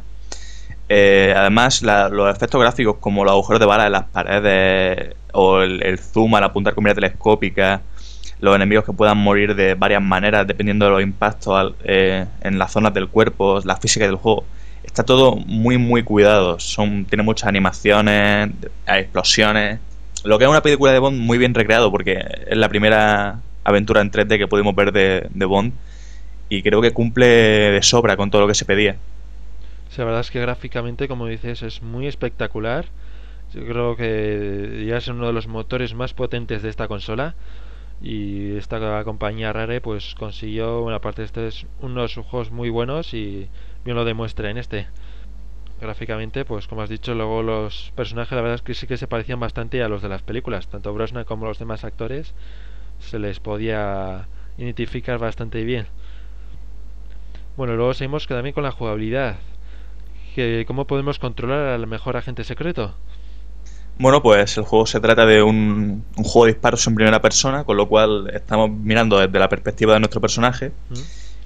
[0.88, 6.00] Eh, además, los efectos gráficos como los agujeros de bala en las paredes o el,
[6.00, 7.82] zoom al apuntar con mira telescópica,
[8.42, 12.72] los enemigos que puedan morir de varias maneras dependiendo de los impactos eh, en las
[12.72, 14.44] zonas del cuerpo, la física del juego
[14.84, 16.60] está todo muy muy cuidado.
[16.60, 18.52] Son, tiene muchas animaciones,
[18.88, 19.80] explosiones.
[20.24, 24.02] Lo que es una película de Bond muy bien recreado porque es la primera aventura
[24.02, 25.74] en 3D que pudimos ver de, Bond
[26.50, 28.98] y creo que cumple de sobra con todo lo que se pedía.
[29.90, 32.86] Sí, la verdad es que gráficamente, como dices, es muy espectacular.
[33.54, 37.36] Yo creo que ya es uno de los motores más potentes de esta consola
[38.02, 43.14] y esta compañía Rare pues consiguió una parte de este es unos juegos muy buenos
[43.14, 43.48] y
[43.86, 44.88] bien lo demuestra en este.
[45.80, 49.08] Gráficamente, pues como has dicho, luego los personajes la verdad es que sí que se
[49.08, 52.34] parecían bastante a los de las películas, tanto Brosnan como los demás actores
[53.00, 55.88] se les podía identificar bastante bien.
[57.58, 59.38] Bueno, luego seguimos también con la jugabilidad.
[60.36, 62.96] Que, ¿Cómo podemos controlar al mejor agente secreto?
[63.98, 67.78] Bueno, pues el juego se trata de un, juego de disparos en primera persona, con
[67.78, 70.72] lo cual estamos mirando desde la perspectiva de nuestro personaje.
[70.90, 71.00] Mm.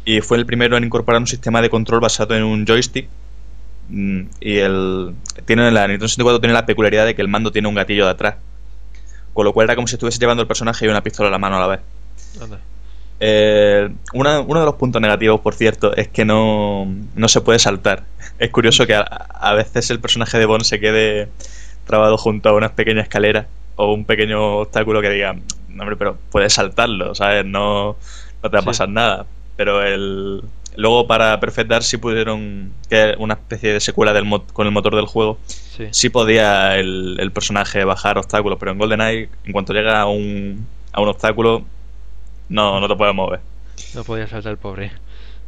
[0.05, 3.10] Y fue el primero en incorporar un sistema de control basado en un joystick.
[3.89, 5.13] Mm, y el
[5.45, 8.12] tiene la Nintendo 64 tiene la peculiaridad de que el mando tiene un gatillo de
[8.12, 8.36] atrás.
[9.34, 11.39] Con lo cual era como si estuviese llevando el personaje y una pistola a la
[11.39, 11.79] mano a la vez.
[13.19, 18.03] Eh, uno de los puntos negativos por cierto es que no, no se puede saltar.
[18.39, 21.29] Es curioso que a, veces el personaje de Bond se quede
[21.86, 25.36] trabado junto a una pequeña escalera o un pequeño obstáculo que diga
[25.69, 27.98] hombre pero puedes saltarlo sabes no
[28.41, 29.26] no te va a pasar nada
[29.58, 30.41] pero el
[30.78, 34.95] luego para Perfect Dark sí pudieron que una especie de secuela del con el motor
[34.95, 35.38] del juego
[35.91, 41.02] sí, podía el, personaje bajar obstáculos pero en GoldenEye en cuanto llega a un, a
[41.02, 41.63] un obstáculo
[42.50, 43.39] no, no te puedes mover.
[43.93, 44.91] No podía saltar el pobre.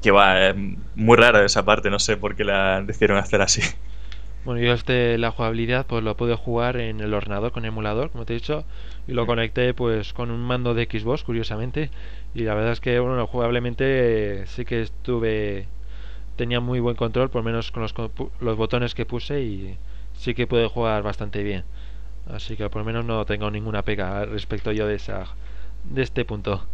[0.01, 0.55] Que va es
[0.95, 3.61] muy rara esa parte no sé por qué la decidieron hacer así
[4.47, 8.25] Bueno, yo este, la jugabilidad, pues lo pude jugar en el ordenador con emulador, como
[8.25, 8.63] te he dicho,
[9.05, 11.91] y lo conecté pues con un mando de Xbox, curiosamente,
[12.33, 15.67] y la verdad es que, bueno, jugablemente sí que estuve,
[16.37, 17.93] tenía muy buen control, por lo menos con los,
[18.39, 19.77] los botones que puse, y
[20.13, 21.65] sí que pude jugar bastante bien.
[22.27, 25.25] Así que por lo menos no tengo ninguna pega respecto yo de esa,
[25.83, 26.65] de este punto.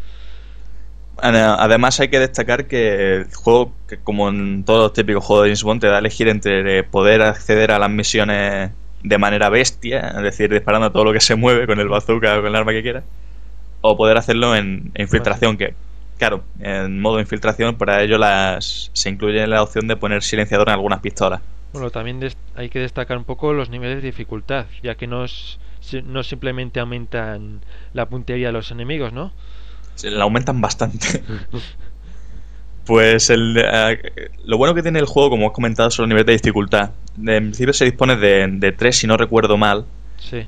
[1.17, 5.49] Además hay que destacar que el juego, que como en todos los típicos juegos de
[5.49, 8.71] James Bond, te da a elegir entre poder acceder a las misiones
[9.03, 12.41] de manera bestia, es decir, disparando todo lo que se mueve con el bazooka o
[12.41, 13.03] con el arma que quieras,
[13.81, 15.75] o poder hacerlo en, infiltración, que
[16.17, 20.75] claro, en modo infiltración para ello las, se incluye la opción de poner silenciador en
[20.75, 21.41] algunas pistolas.
[21.73, 22.19] Bueno, también
[22.55, 25.25] hay que destacar un poco los niveles de dificultad, ya que no,
[26.05, 27.61] no simplemente aumentan
[27.93, 29.33] la puntería de los enemigos, ¿no?
[30.03, 31.23] La aumentan bastante.
[32.85, 36.25] pues el, eh, lo bueno que tiene el juego, como has comentado, son los niveles
[36.27, 36.91] de dificultad.
[37.17, 39.85] En principio se dispone de, de tres, si no recuerdo mal.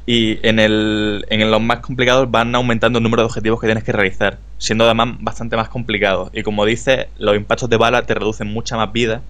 [0.06, 3.84] Y en, el, en los más complicados van aumentando el número de objetivos que tienes
[3.84, 6.30] que realizar, siendo además bastante más complicados.
[6.34, 9.22] Y como dices, los impactos de bala te reducen mucha más vida.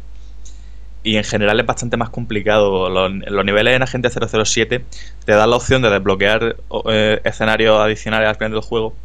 [1.03, 2.89] Y en general es bastante más complicado.
[2.89, 4.85] Los, los niveles en Agente 007
[5.25, 6.55] te dan la opción de desbloquear
[6.89, 8.95] eh, escenarios adicionales al final del juego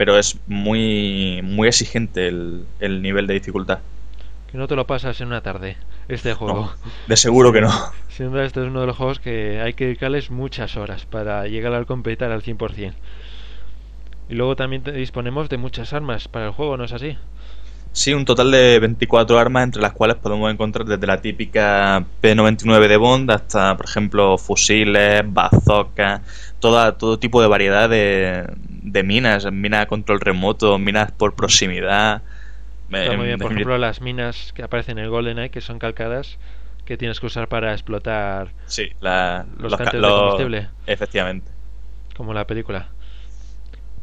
[0.00, 3.80] pero es muy, muy exigente el, el nivel de dificultad.
[4.50, 5.76] Que no te lo pasas en una tarde,
[6.08, 6.72] este juego.
[7.06, 7.70] de seguro que no.
[8.08, 11.46] Sin duda, este es uno de los juegos que hay que dedicarles muchas horas para
[11.48, 12.94] llegar al completar al 100%.
[14.30, 17.18] Y luego también disponemos de muchas armas para el juego, ¿no es así?
[17.92, 22.88] Sí, un total de 24 armas entre las cuales podemos encontrar desde la típica P99
[22.88, 26.22] de Bond hasta, por ejemplo, fusiles, bazookas,
[26.58, 28.46] toda, todo tipo de variedad de,
[28.82, 32.22] de minas, minas a control remoto, minas por proximidad.
[32.90, 36.38] Está muy bien, por ejemplo, las minas que aparecen en el GoldenEye, que son calcadas,
[36.84, 40.68] que tienes que usar para explotar sí, la, los, tanques de combustible.
[40.86, 41.50] Efectivamente.
[42.16, 42.88] Como la película.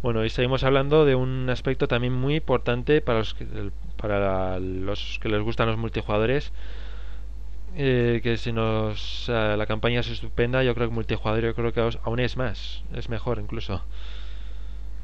[0.01, 3.45] Bueno, y seguimos hablando de un aspecto también muy importante para los que,
[3.97, 6.53] para los que les gustan los multijugadores.
[7.75, 11.97] Eh, que si nos la campaña es estupenda, yo creo que multijugador yo creo que
[12.03, 13.83] aún es más, es mejor incluso.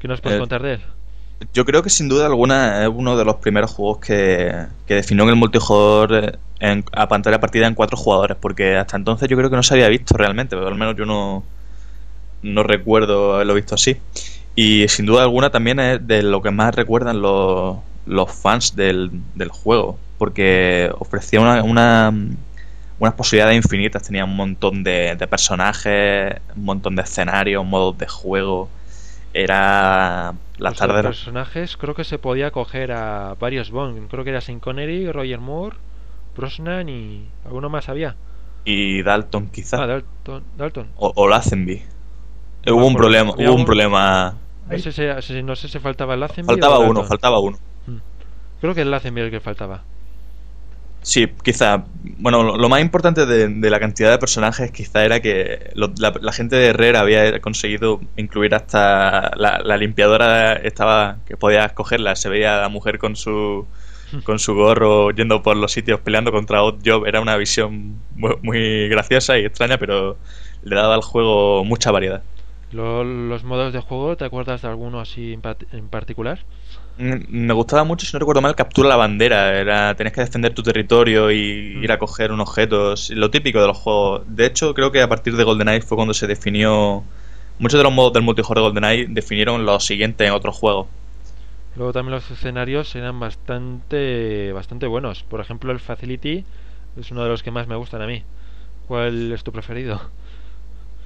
[0.04, 0.80] ¿Qué nos puedes eh, contar de él?
[1.54, 4.54] Yo creo que sin duda alguna es uno de los primeros juegos que,
[4.86, 9.36] que definió el multijugador en, a pantalla partida en cuatro jugadores, porque hasta entonces yo
[9.38, 11.42] creo que no se había visto realmente, pero al menos yo no,
[12.42, 13.96] no recuerdo haberlo visto así.
[14.54, 19.10] Y sin duda alguna también es de lo que más recuerdan los, los fans del,
[19.34, 22.12] del juego, porque ofrecía una, una,
[22.98, 28.06] unas posibilidades infinitas, tenía un montón de, de personajes, un montón de escenarios, modos de
[28.06, 28.68] juego.
[29.34, 31.02] Era la tarde.
[31.02, 34.08] personajes creo que se podía coger a varios Bond.
[34.08, 35.76] Creo que era Sean Connery, Roger Moore,
[36.36, 38.16] Brosnan y alguno más había.
[38.64, 39.82] Y Dalton, quizá.
[39.82, 40.44] Ah, Dalton.
[40.56, 40.88] Dalton.
[40.96, 41.82] O, o Lazenby.
[42.66, 46.46] Hubo un problema, hubo un problema no sé, si, no sé si faltaba el Lazenby
[46.46, 47.58] Faltaba uno, faltaba uno.
[47.86, 47.96] Mm.
[48.60, 49.82] Creo que el Lazenby el que faltaba.
[51.04, 51.84] Sí, quizá.
[52.16, 56.68] Bueno, lo, más importante de, la cantidad de personajes quizá era que la, gente de
[56.68, 62.98] Herrera había conseguido incluir hasta la, limpiadora estaba que podías cogerla, se veía la mujer
[62.98, 63.66] con su
[64.24, 68.36] con su gorro yendo por los sitios peleando contra Odd Job, era una visión muy,
[68.42, 70.16] muy graciosa y extraña, pero
[70.62, 72.22] le daba al juego mucha variedad
[72.74, 75.38] los modos de juego, ¿te acuerdas de alguno así
[75.72, 76.40] en, particular?
[76.96, 79.58] Me gustaba mucho, si no recuerdo mal, captura la bandera.
[79.58, 81.84] Era, tenías que defender tu territorio y mm.
[81.84, 82.94] ir a coger un objeto.
[83.10, 84.22] Lo típico de los juegos.
[84.28, 87.02] De hecho, creo que a partir de GoldenEye fue cuando se definió.
[87.58, 90.86] Muchos de los modos del multijugador de GoldenEye definieron lo siguiente en otros juegos.
[91.76, 95.24] Luego también los escenarios eran bastante, bastante buenos.
[95.24, 96.44] Por ejemplo, el Facility
[96.96, 98.22] es uno de los que más me gustan a mí.
[98.86, 100.00] ¿Cuál es tu preferido?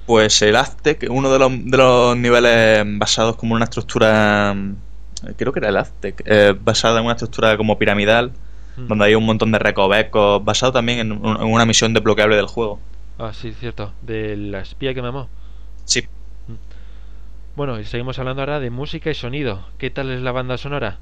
[0.05, 4.55] Pues el Aztec, uno de los, de los niveles basados como una estructura,
[5.37, 8.31] creo que era el Aztec, eh, basada en una estructura como piramidal,
[8.77, 8.87] mm.
[8.87, 12.79] donde hay un montón de recovecos, basado también en, una misión desbloqueable del juego.
[13.17, 15.29] Ah, sí, cierto, de la espía que me amó.
[15.85, 16.01] Sí.
[16.47, 16.53] Mm.
[17.55, 19.65] Bueno, y seguimos hablando ahora de música y sonido.
[19.77, 20.99] ¿Qué tal es la banda sonora?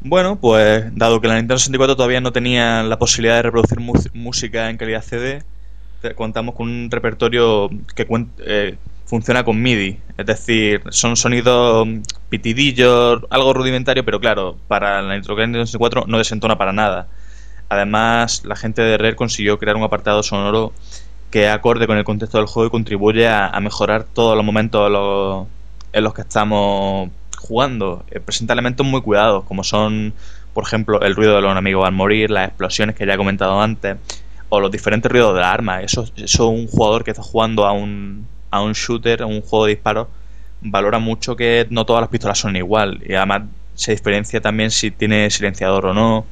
[0.00, 3.78] Bueno, pues dado que la Nintendo 64 todavía no tenía la posibilidad de reproducir
[4.12, 5.42] música en calidad CD,
[6.14, 8.06] contamos con un repertorio que
[8.40, 11.86] eh, funciona con MIDI, es decir, son sonidos
[12.28, 17.08] pitidillos, algo rudimentario, pero claro, para la Nintendo 64 no desentona para nada.
[17.68, 20.72] Además, la gente de Rare consiguió crear un apartado sonoro
[21.30, 25.46] que acorde con el contexto del juego y contribuye a, mejorar todos los momentos
[25.92, 28.04] en los que estamos jugando.
[28.10, 30.14] Eh, presenta elementos muy cuidados, como son,
[30.52, 33.60] por ejemplo, el ruido de los enemigos al morir, las explosiones que ya he comentado
[33.60, 33.96] antes,
[34.48, 35.82] o los diferentes ruidos de las armas.
[35.82, 39.66] Eso, eso un jugador que está jugando a un, a un shooter, a un juego
[39.66, 40.08] de disparos,
[40.60, 43.02] valora mucho que no todas las pistolas son igual.
[43.06, 43.42] Y además
[43.74, 46.26] se diferencia también si tiene silenciador o no.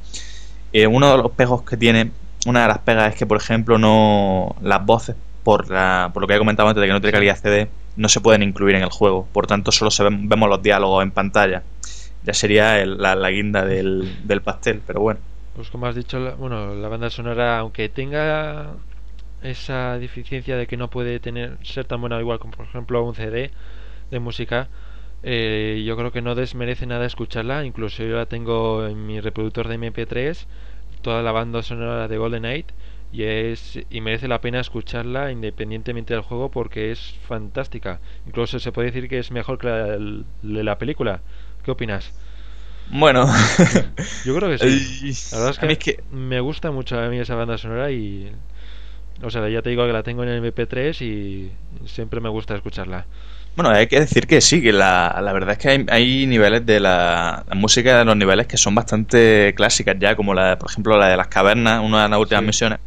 [0.71, 2.11] Eh, uno de los pegos que tiene,
[2.45, 6.27] una de las pegas es que, por ejemplo, no las voces, por, la, por lo
[6.27, 8.83] que he comentado antes de que no tiene calidad CD, no se pueden incluir en
[8.83, 9.27] el juego.
[9.31, 11.63] Por tanto, solo se ven- vemos los diálogos en pantalla.
[12.23, 15.19] Ya sería el- la, la guinda del, del pastel, pero bueno.
[15.55, 18.73] Pues como has dicho, la- bueno, la banda sonora, aunque tenga
[19.43, 23.15] esa deficiencia de que no puede tener ser tan buena igual como por ejemplo un
[23.15, 23.51] CD
[24.11, 24.69] de música,
[25.23, 27.65] eh, yo creo que no desmerece nada escucharla.
[27.65, 30.45] Incluso yo la tengo en mi reproductor de MP3,
[31.01, 32.65] toda la banda sonora de Golden Age
[33.11, 37.99] y es y merece la pena escucharla independientemente del juego porque es fantástica.
[38.25, 41.21] Incluso se puede decir que es mejor que la de la película.
[41.63, 42.13] ¿Qué opinas?
[42.91, 43.25] Bueno,
[44.25, 45.13] Yo creo que sí.
[45.31, 47.91] La verdad es a que, es que me gusta mucho a mí esa banda sonora
[47.91, 48.31] y...
[49.21, 51.51] O sea, ya te digo que la tengo en el MP3 y
[51.85, 53.05] siempre me gusta escucharla.
[53.55, 56.65] Bueno, hay que decir que sí, que la, la verdad es que hay, hay niveles
[56.65, 60.71] de la, la música de los niveles que son bastante clásicas ya, como la, por
[60.71, 62.45] ejemplo la de las cavernas, una de las últimas Sí.
[62.45, 62.79] misiones.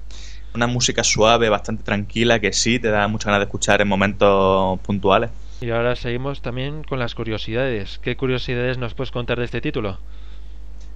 [0.54, 4.80] Una música suave, bastante tranquila, que sí te da mucha ganas de escuchar en momentos
[4.80, 5.30] puntuales.
[5.60, 7.98] Y ahora seguimos también con las curiosidades.
[7.98, 9.98] ¿Qué curiosidades nos puedes contar de este título?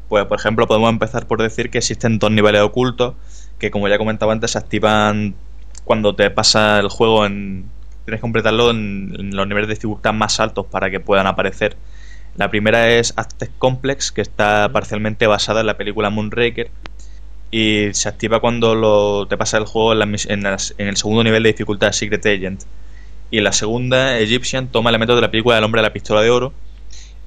[0.08, 3.14] Pues, por ejemplo, podemos empezar por decir que existen dos niveles ocultos
[3.60, 5.36] que, como ya comentaba antes, se activan
[5.84, 7.66] cuando te pasa el juego en...
[8.04, 11.76] Tienes que completarlo en, en los niveles de dificultad más altos para que puedan aparecer.
[12.36, 16.70] La primera es Aztec Complex, que está parcialmente basada en la película Moonraker
[17.50, 20.96] y se activa cuando lo, te pasa el juego en, la en las- en el
[20.96, 22.62] segundo nivel de dificultad Secret Agent.
[23.30, 26.22] Y en la segunda, Egyptian toma elementos de la película del hombre de la pistola
[26.22, 26.52] de oro,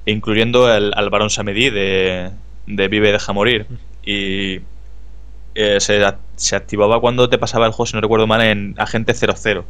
[0.06, 2.30] incluyendo el, al varón Samedi de,
[2.66, 3.66] de Vive y deja morir.
[4.04, 4.60] Y
[5.54, 6.02] eh, se,
[6.36, 9.64] se activaba cuando te pasaba el juego, si no recuerdo mal, en Agente 00.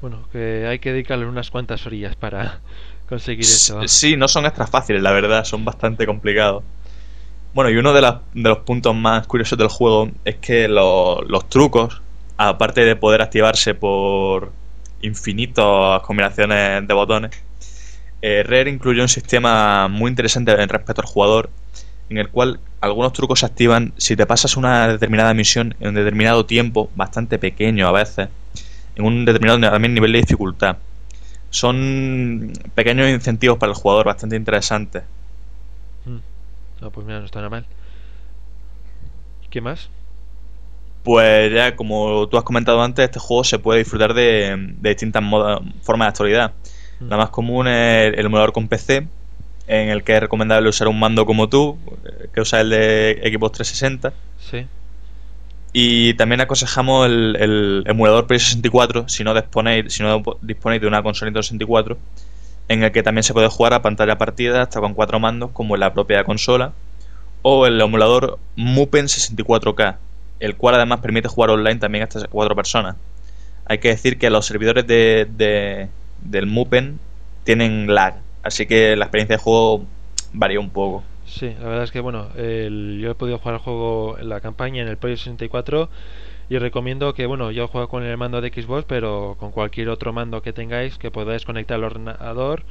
[0.00, 2.60] Bueno, que hay que dedicarle unas cuantas orillas para
[3.08, 3.86] conseguir eso.
[3.86, 6.64] Sí, no son extras fáciles, la verdad, son bastante complicados.
[7.54, 8.02] Bueno, y uno de,
[8.34, 12.02] los puntos más curiosos del juego es que lo- los trucos,
[12.38, 14.52] aparte de poder activarse por
[15.02, 17.32] infinitas combinaciones de botones,
[18.22, 21.50] eh, Rare incluyó un sistema muy interesante en respecto al jugador,
[22.10, 25.94] en el cual algunos trucos se activan si te pasas una determinada misión en un
[25.94, 28.28] determinado tiempo, bastante pequeño a veces,
[28.96, 30.76] en un determinado también nivel de dificultad.
[31.50, 35.04] Son pequeños incentivos para el jugador bastante interesantes.
[36.80, 37.66] No, pues mira, no está nada mal.
[39.50, 39.88] ¿Qué más?
[41.02, 45.22] Pues ya, como tú has comentado antes, este juego se puede disfrutar de, de distintas
[45.22, 46.52] moda- formas de actualidad.
[46.98, 47.08] Mm.
[47.08, 49.06] La más común es el emulador con PC,
[49.66, 53.20] en el que es recomendable usar un mando como tú, eh, que usa el de
[53.32, 54.12] Xbox 360.
[54.38, 54.66] Sí.
[55.72, 60.88] Y también aconsejamos el, el emulador Play 64 si no disponéis, si no disponéis de
[60.88, 61.98] una consola Nintendo 64,
[62.68, 65.74] en el que también se puede jugar a pantalla partida hasta con cuatro mandos, como
[65.74, 66.72] en la propia consola,
[67.42, 69.98] o el emulador Mupen 64K,
[70.40, 72.96] el cual además permite jugar online también hasta cuatro personas.
[73.66, 75.88] Hay que decir que los servidores de, de-
[76.22, 76.98] del Mupen
[77.44, 78.14] tienen lag,
[78.46, 79.86] así que la experiencia de juego
[80.32, 81.04] varía un poco.
[81.24, 84.40] Sí, la verdad es que bueno, el- yo he podido jugar el juego en la
[84.40, 85.90] campaña en el Play 64
[86.48, 90.12] y recomiendo que bueno, yo juego con el mando de Xbox, pero con cualquier otro
[90.12, 92.64] mando que tengáis que podáis conectar al ordenador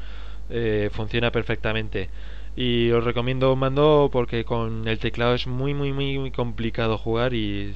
[0.49, 2.09] eh, funciona perfectamente.
[2.55, 6.97] Y os recomiendo un mando porque con el teclado es muy muy muy, muy complicado
[6.97, 7.75] jugar y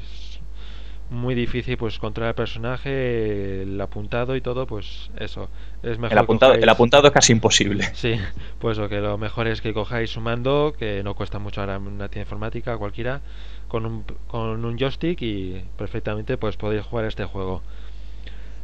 [1.09, 5.49] muy difícil pues controlar el personaje, el apuntado y todo, pues eso,
[5.83, 7.87] es mejor El apuntado, cojáis- el apuntado es casi imposible.
[7.93, 8.15] Sí,
[8.59, 11.77] pues lo que lo mejor es que cojáis un mando, que no cuesta mucho ahora
[11.77, 13.21] una tienda informática cualquiera,
[13.67, 17.63] con un, con un joystick y perfectamente pues podéis jugar este juego.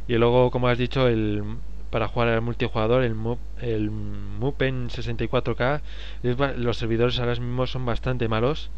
[0.08, 1.42] Y luego, como has dicho, el
[1.90, 3.14] para jugar al multijugador, el,
[3.60, 5.82] el Mupen 64K,
[6.22, 8.70] es ba- los servidores ahora mismo son bastante malos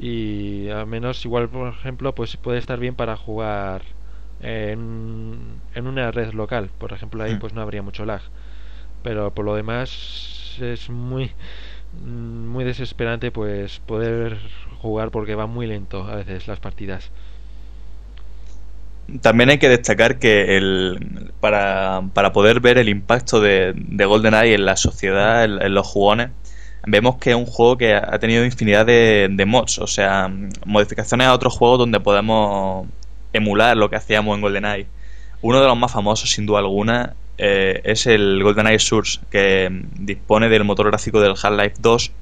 [0.00, 3.82] y al menos igual, por ejemplo, pues puede estar bien para jugar
[4.40, 6.70] en, en una red local.
[6.78, 7.38] Por ejemplo, ahí Mm.
[7.38, 8.22] pues no habría mucho lag
[9.02, 11.32] pero por lo demás es muy
[11.92, 14.38] muy desesperante pues poder
[14.82, 17.12] jugar porque va muy lento a veces las partidas
[19.22, 24.54] También hay que destacar que el, para, para poder ver el impacto de, de GoldenEye
[24.54, 26.30] en la sociedad, en, en los jugones,
[26.86, 30.30] vemos que es un juego que ha tenido infinidad de, mods, o sea,
[30.64, 32.86] modificaciones a otros juegos donde podemos
[33.32, 34.86] emular lo que hacíamos en GoldenEye.
[35.42, 39.68] Uno de los más famosos, sin duda alguna, eh, es el GoldenEye Source, que
[39.98, 42.12] dispone del motor gráfico del Half-Life 2,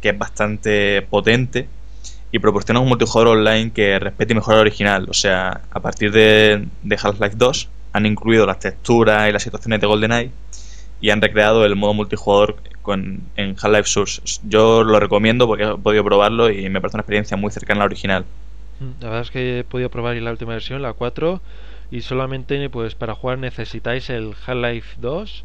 [0.00, 1.68] que es bastante potente
[2.32, 5.06] y proporciona un multijugador online que respete y mejore el original.
[5.08, 6.68] O sea, a partir de
[7.02, 10.30] Half-Life 2 han incluido las texturas y las situaciones de GoldenEye
[11.00, 12.56] y han recreado el modo multijugador
[12.86, 14.22] con, en Half-Life Source.
[14.44, 17.84] Yo lo recomiendo porque he podido probarlo y me parece una experiencia muy cercana a
[17.84, 18.24] la original.
[18.80, 21.40] Mm, La verdad es que he podido probar la última versión, la 4,
[21.90, 25.44] y solamente pues para jugar necesitáis el Half-Life 2,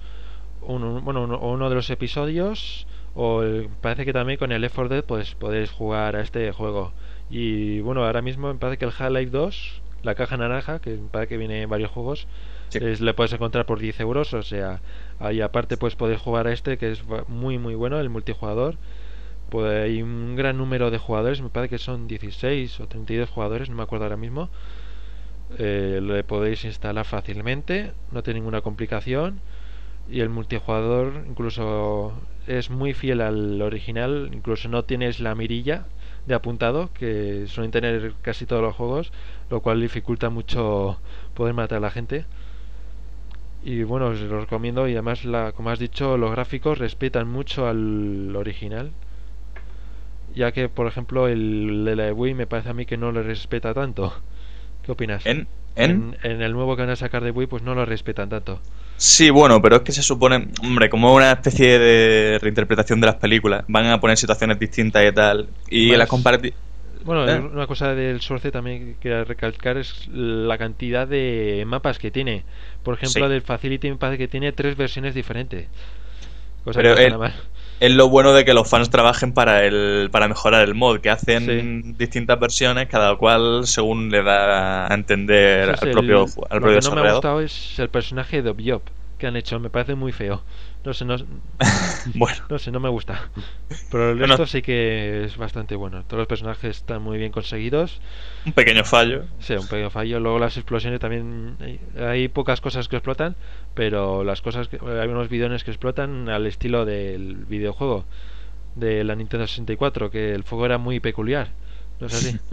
[0.62, 4.76] uno, bueno, uno, uno de los episodios, o el- parece que también con el Left
[4.76, 6.94] 4 Dead pues podéis jugar a este juego.
[7.30, 11.10] Y bueno, ahora mismo me parece que el Half-Life 2, la caja naranja, que me
[11.10, 12.28] parece que viene en varios juegos,
[12.70, 12.80] Sí.
[12.82, 14.82] es- le puedes encontrar por 10 euros, o sea,
[15.22, 18.78] ahí aparte pues podéis jugar a este que es muy muy bueno, el multijugador.
[19.50, 23.70] Pues hay un gran número de jugadores, me parece que son 16 o 32 jugadores,
[23.70, 24.50] no me acuerdo ahora mismo.
[25.58, 29.42] Eh, lo podéis instalar fácilmente, no tiene ninguna complicación.
[30.10, 32.14] Y el multijugador incluso
[32.48, 35.86] es muy fiel al original, incluso no tienes la mirilla
[36.26, 39.12] de apuntado que suelen tener casi todos los juegos,
[39.50, 41.00] lo cual dificulta mucho
[41.34, 42.26] poder matar a la gente.
[43.64, 47.68] Y bueno, os lo recomiendo y además, la, como has dicho, los gráficos respetan mucho
[47.68, 48.92] al original.
[50.36, 53.22] Ya que, por ejemplo, el de la Wii me parece a mí que no le
[53.22, 54.14] respeta tanto.
[54.84, 55.26] ¿Qué opinas?
[55.26, 55.48] ¿En?
[55.76, 55.92] ¿En?
[55.92, 58.60] en, en el nuevo que van a sacar de Wii, pues no lo respetan tanto.
[58.98, 63.16] Sí, bueno, pero es que se supone, hombre, como una especie de reinterpretación de las
[63.16, 66.58] películas, van a poner situaciones distintas y tal, y Pues- las comparativas...
[67.04, 67.40] Bueno, ¿Eh?
[67.40, 72.44] una cosa del Source también que quería recalcar es la cantidad de mapas que tiene.
[72.84, 73.32] Por ejemplo, Sí.
[73.32, 75.68] del Facility me parece que tiene tres versiones diferentes.
[76.64, 77.34] Cosa Pero que el- mal.
[77.80, 81.10] Es lo bueno de que los fans trabajen para el para mejorar el mod, que
[81.10, 81.94] hacen Sí.
[81.98, 86.62] distintas versiones, cada cual según le da a entender al el- propio, ju- al lo
[86.68, 88.84] propio que no me ha gustado es el personaje de Obiop
[89.18, 89.60] que han hecho.
[89.60, 90.44] Me parece muy feo.
[90.84, 91.16] No sé, no,
[92.16, 93.30] bueno, no sé, no me gusta.
[93.92, 94.36] Pero el Bueno.
[94.36, 96.04] resto sí que es bastante bueno.
[96.06, 98.02] Todos los personajes están muy bien conseguidos.
[98.48, 99.26] un pequeño fallo.
[99.40, 100.20] Sí, un pequeño fallo.
[100.20, 101.56] Luego las explosiones también.
[101.62, 103.36] Hay, hay pocas cosas que explotan,
[103.76, 104.68] pero las cosas.
[104.70, 108.06] Que, hay unos bidones que explotan al estilo del videojuego
[108.76, 111.50] de la Nintendo 64, que el fuego era muy peculiar.
[112.00, 112.40] ¿No es así?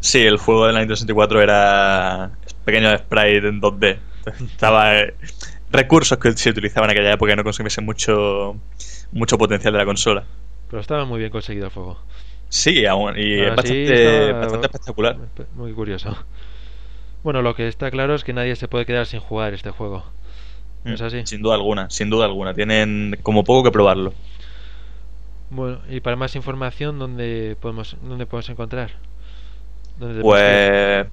[0.00, 2.32] Sí, el juego de la Nintendo 64 era
[2.66, 3.96] pequeño sprite en 2D.
[4.44, 4.92] Estaba
[5.74, 8.56] recursos que se utilizaban en aquella época y no consumiesen mucho
[9.12, 10.24] mucho potencial de la consola.
[10.68, 11.98] pero estaba muy bien conseguido el fuego.
[12.48, 14.30] Sí, aún, y es bastante,
[14.62, 15.16] espectacular.
[15.54, 16.16] Muy curioso.
[17.22, 20.04] Bueno, lo que está claro es que nadie se puede quedar sin jugar este juego.
[20.84, 21.26] ¿No es Mm, así?
[21.26, 22.54] Sin duda alguna, sin duda alguna.
[22.54, 24.14] Tienen como poco que probarlo.
[25.50, 28.90] Bueno, y para más información, ¿dónde podemos, dónde podemos encontrar?
[29.98, 30.22] ¿Dónde?
[30.22, 31.06] Pues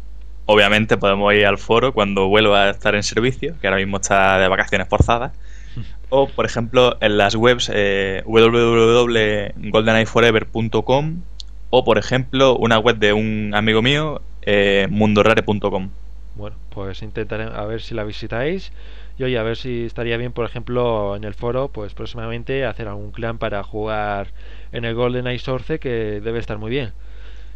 [0.52, 4.38] obviamente podemos ir al foro cuando vuelva a estar en servicio, que ahora mismo está
[4.40, 5.32] de vacaciones forzadas.
[6.14, 11.22] O, por ejemplo, en las webs eh, www.goldeneyeforever.com
[11.70, 15.90] o, por ejemplo, una web de un amigo mío, eh, mundorare.com.
[16.36, 18.74] Bueno, pues intentaré a ver si la visitáis.
[19.18, 22.90] Y oye, a ver si estaría bien, por ejemplo, en el foro, pues próximamente hacer
[22.90, 24.28] algún clan para jugar
[24.74, 26.92] en el Golden Eye Source, que debe estar muy bien.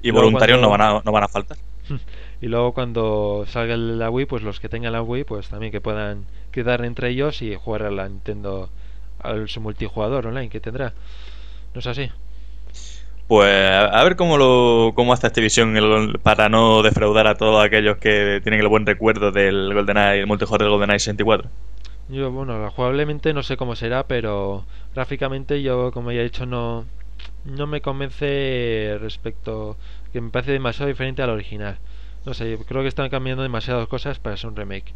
[0.01, 1.57] Y Luego voluntarios cuando- no, van a, no van a faltar.
[2.41, 5.71] Y luego cuando salga el- la Wii, pues los que tengan la Wii, pues también
[5.71, 8.71] que puedan quedar entre ellos y jugar a la Nintendo,
[9.19, 10.93] al su multijugador online que tendrá.
[11.73, 12.11] ¿No es así?
[13.27, 17.63] Pues a a ver cómo lo cómo hace Activision el- para no defraudar a todos
[17.63, 21.49] aquellos que tienen el buen recuerdo del GoldenEye, el multijugador del GoldenEye 64.
[22.07, 26.85] Yo, bueno, jugablemente no sé cómo será, pero gráficamente yo, como ya he dicho, no,
[27.43, 29.77] no me convence respecto
[30.11, 31.79] que me parece demasiado diferente al original.
[32.25, 34.93] No sé, creo que están cambiando demasiadas cosas para ser un remake.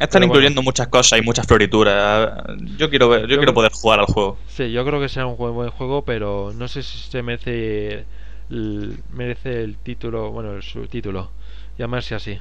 [0.00, 0.66] Están Pero incluyendo bueno.
[0.66, 2.32] muchas cosas y muchas florituras.
[2.76, 4.38] Yo quiero ver, yo Yo- quiero poder jugar al juego.
[4.48, 8.04] Sí, yo creo que será un buen, juego, pero no sé si se merece
[8.50, 11.30] el, merece el título, bueno, el subtítulo,
[11.78, 12.38] llamarse así.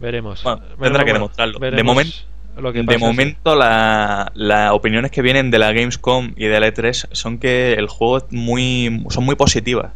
[0.00, 0.42] Veremos.
[0.42, 1.58] Bueno, Veremos, tendrá que demostrarlo.
[1.60, 2.24] De veremos momen-
[2.60, 2.98] lo que De sí.
[3.00, 7.74] momento, la- las opiniones que vienen de la Gamescom y de la E3 son que
[7.74, 9.92] el juego es muy, son muy positivas.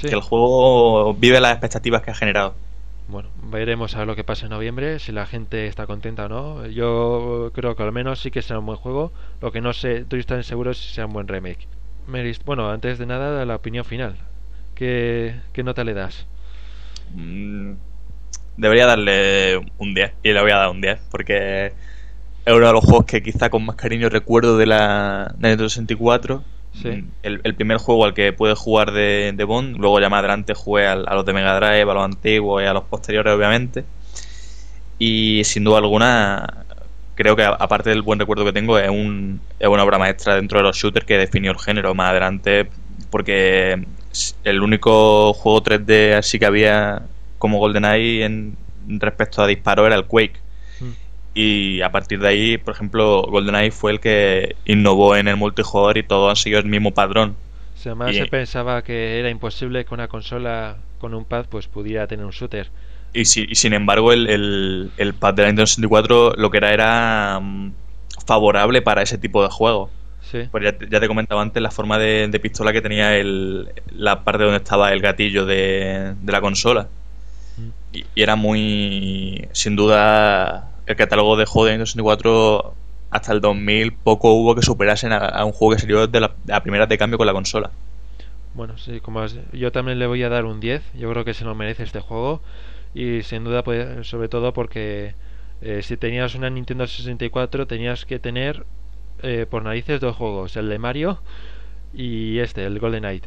[0.00, 0.08] Sí.
[0.08, 2.54] Que el juego vive las expectativas que ha generado.
[3.08, 6.28] Bueno, veremos a ver lo que pasa en noviembre, si la gente está contenta o
[6.28, 6.66] no.
[6.66, 9.12] Yo creo que al menos sí que será un buen juego.
[9.40, 11.68] Lo que no sé, estoy tan seguro es si será un buen remake.
[12.44, 14.16] Bueno, antes de nada, la opinión final.
[14.74, 16.26] ¿Qué, qué nota le das?
[17.14, 17.74] Mm,
[18.56, 22.72] Debería darle un 10 y le voy a dar un 10 porque es uno de
[22.72, 26.42] los juegos que quizá con más cariño recuerdo de la Nintendo 64.
[26.82, 27.04] Sí.
[27.22, 30.86] El, primer juego al que pude jugar de, de Bond, luego ya más adelante jugué
[30.86, 33.84] al- a, los de Mega Drive, a los antiguos y a los posteriores obviamente.
[34.98, 36.64] Y sin duda alguna
[37.14, 40.34] creo que a- aparte del buen recuerdo que tengo es, un, es una obra maestra
[40.36, 42.68] dentro de los shooters que definió el género más adelante
[43.10, 43.86] porque
[44.44, 47.02] el único juego 3D así que había
[47.38, 48.56] como GoldenEye en
[48.88, 50.40] respecto a disparo era el Quake.
[51.36, 55.98] Y a partir de ahí, por ejemplo, GoldenEye fue el que innovó en el multijugador
[55.98, 57.36] y todos han seguido el mismo padrón.
[57.74, 61.46] O sea, además Y- se pensaba que era imposible que una consola con un pad
[61.48, 62.72] pues pudiera tener un shooter.
[63.12, 66.58] Y, si- y sin embargo, el, el, el pad de la Nintendo 64 lo que
[66.58, 67.72] era era mm,
[68.26, 69.90] favorable para ese tipo de juegos.
[70.20, 70.50] Sí.
[70.50, 73.68] Pues ya, te- ya te comentaba antes la forma de, de pistola que tenía el,
[73.90, 76.88] la parte donde estaba el gatillo de, de la consola.
[77.58, 77.72] Mm.
[77.92, 79.48] Y, y era muy.
[79.52, 82.74] Sin duda, el catálogo de juegos de Nintendo 64
[83.10, 86.28] hasta el 2000 poco hubo que superasen a, a un juego que salió de la,
[86.44, 87.70] de la primera de cambio con la consola.
[88.54, 90.82] Bueno, sí, como has- yo también le voy a dar un 10.
[90.94, 92.40] Yo creo que se lo merece este juego.
[92.94, 95.14] Y sin duda, pues, sobre todo porque
[95.60, 98.64] eh, si tenías una Nintendo 64 tenías que tener
[99.22, 101.18] eh, por narices dos juegos, el de Mario
[101.94, 103.26] y este, el Golden Knight.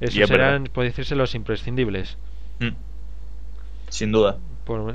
[0.00, 2.16] Esos eran, puede decirse, los imprescindibles.
[2.60, 2.70] Mm.
[3.88, 4.38] Sin duda.
[4.64, 4.94] Por-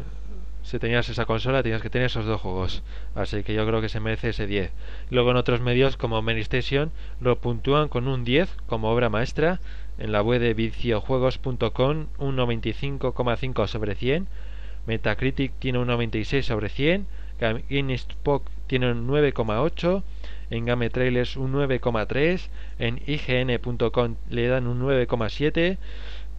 [0.66, 2.82] si tenías esa consola tenías que tener esos dos juegos.
[3.14, 4.72] Así que yo creo que se merece ese 10.
[5.12, 6.92] Luego en otros medios como Station
[7.22, 9.60] lo puntúan con un 10 como obra maestra.
[10.00, 14.28] En la web de viciojuegos.com un 95,5 sobre 100.
[14.88, 17.06] Metacritic tiene un 96 sobre 100.
[17.40, 20.04] Gam- GameSpot tiene un 9,8.
[20.50, 22.50] En Game Trailers un 9,3.
[22.80, 25.78] En IGN.com le dan un 9,7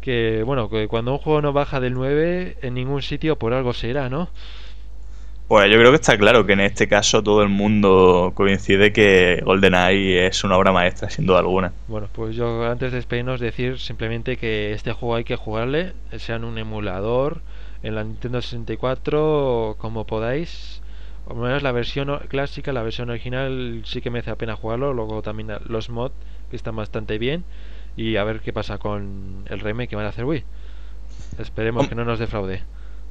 [0.06, 3.72] que bueno, que cuando un juego no baja del 9 en ningún sitio por algo
[3.72, 4.28] será, ¿no?
[5.48, 9.42] Pues yo creo que está claro que en este caso todo el mundo coincide que
[9.44, 11.72] GoldenEye es una obra maestra, sin duda alguna.
[11.88, 16.36] Bueno, pues yo antes de despedirnos decir simplemente que este juego hay que jugarle, sea
[16.36, 17.40] en un emulador,
[17.82, 20.82] en la Nintendo 64, como podáis.
[21.26, 25.22] O menos la versión clásica, la versión original sí que merece la pena jugarlo, luego
[25.22, 26.14] también los mods
[26.48, 27.42] que están bastante bien
[27.96, 30.44] y a ver qué pasa con el remake que van a hacer Wii.
[31.38, 32.62] Esperemos Hom- que no nos defraude.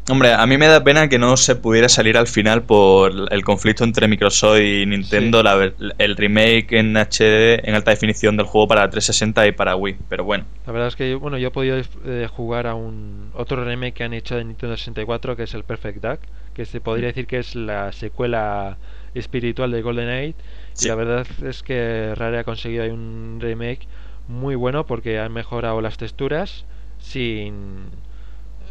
[0.07, 3.43] Hombre, a mí me da pena que no se pudiera salir al final por el
[3.43, 5.43] conflicto entre Microsoft y Nintendo, Sí.
[5.43, 9.75] la ver- el remake en HD, en alta definición del juego para 360 y para
[9.75, 9.95] Wii.
[10.07, 13.65] Pero bueno, La verdad es que bueno, yo he podido eh, jugar a un otro
[13.65, 16.19] remake que han hecho de Nintendo 64 que es el Perfect Dark,
[16.53, 18.77] que se podría decir que es la secuela
[19.15, 20.35] espiritual de Golden Age
[20.73, 20.85] Sí.
[20.85, 23.87] y la verdad es que Rare ha conseguido ahí un remake
[24.27, 26.65] muy bueno porque han mejorado las texturas
[26.99, 27.89] sin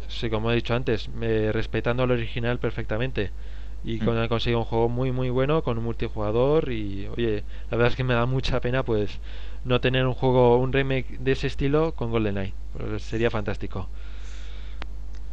[0.07, 3.31] sí, como he dicho antes, eh, respetando al original perfectamente.
[3.83, 4.19] Y con, Mm.
[4.19, 7.95] han conseguido un juego muy muy bueno con un multijugador y oye, la verdad es
[7.97, 9.19] que me da mucha pena pues
[9.63, 12.53] no tener un juego, un remake de ese estilo con GoldenEye.
[12.73, 13.89] Pues sería fantástico.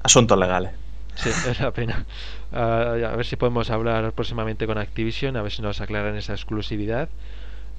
[0.02, 0.72] asuntos legales.
[1.14, 2.06] Sí, es la pena.
[2.52, 6.32] Ah, a ver si podemos hablar próximamente con Activision, a ver si nos aclaran esa
[6.34, 7.10] exclusividad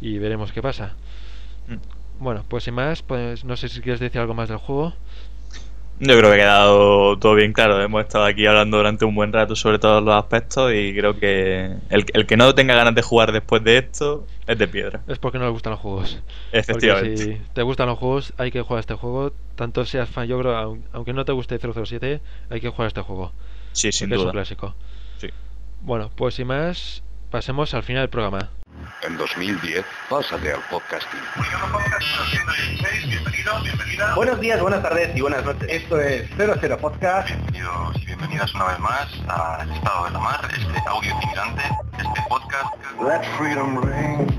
[0.01, 0.97] y veremos qué pasa.
[1.69, 1.79] Mm.
[2.23, 4.93] Bueno, pues sin más, pues no sé si quieres decir algo más del juego.
[5.99, 7.81] Yo creo que ha quedado todo bien claro.
[7.81, 11.75] Hemos estado aquí hablando durante un buen rato sobre todos los aspectos y creo que
[11.89, 15.01] el, el que no tenga ganas de jugar después de esto es de piedra.
[15.07, 16.19] Es porque no le gustan los juegos.
[16.51, 17.09] Efectivamente.
[17.25, 19.33] Porque si te gustan los juegos, hay que jugar este juego.
[19.55, 23.01] Tanto seas fan, yo creo, aun- aunque no te guste 007, hay que jugar este
[23.01, 23.31] juego.
[23.73, 24.31] Sí, sin porque es un duda.
[24.31, 24.75] clásico.
[25.17, 25.27] Sí.
[25.81, 28.49] Bueno, pues sin más, pasemos al final del programa.
[29.01, 31.19] En 2010, pásate al podcasting.
[34.15, 35.67] Buenos días, buenas tardes y buenas noches.
[35.69, 37.27] Esto es 00 Podcast.
[37.29, 41.63] Bienvenidos y bienvenidas una vez más al Estado de la Mar, este audio intimidante,
[41.97, 42.75] este podcast.
[43.01, 44.29] Let freedom ring.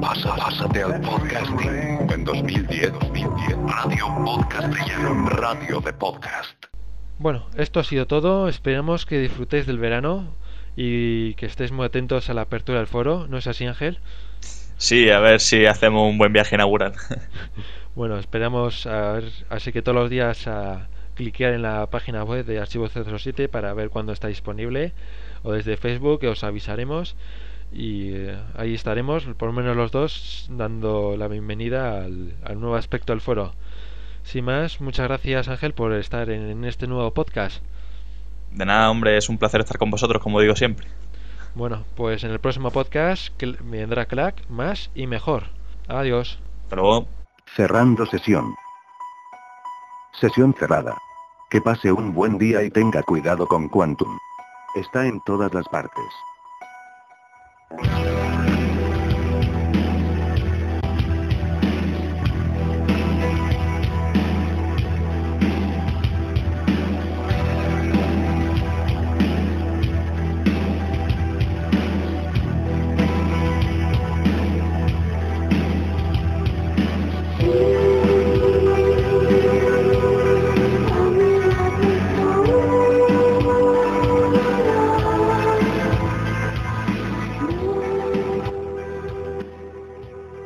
[0.00, 2.10] Pasa, pásate al podcasting.
[2.10, 3.56] En 2010, 2010.
[3.66, 5.30] Radio Podcast Brillante.
[5.30, 6.66] Radio de podcast.
[7.18, 8.48] Bueno, esto ha sido todo.
[8.48, 10.34] Esperamos que disfrutéis del verano
[10.76, 13.26] y que estéis muy atentos a la apertura del foro.
[13.28, 13.98] ¿No es así, Ángel?
[14.76, 16.94] Sí, a ver si hacemos un buen viaje inaugural.
[17.94, 22.44] Bueno, esperamos a ver, así que todos los días a cliquear en la página web
[22.44, 24.92] de Archivo 007 para ver cuándo está disponible
[25.44, 27.14] o desde Facebook que os avisaremos
[27.72, 32.74] y eh, ahí estaremos, por lo menos los dos, dando la bienvenida al, al nuevo
[32.74, 33.54] aspecto del foro.
[34.24, 37.62] Sin más, muchas gracias Ángel por estar en, en este nuevo podcast.
[38.54, 40.86] De nada, hombre, es un placer estar con vosotros, como digo siempre.
[41.56, 43.32] Bueno, pues en el próximo podcast
[43.64, 45.44] vendrá Clack más y mejor.
[45.88, 46.38] Adiós.
[46.62, 47.08] Hasta luego.
[47.56, 48.54] Cerrando sesión.
[50.20, 50.96] Sesión cerrada.
[51.50, 54.18] Que pase un buen día y tenga cuidado con Quantum.
[54.76, 56.04] Está en todas las partes.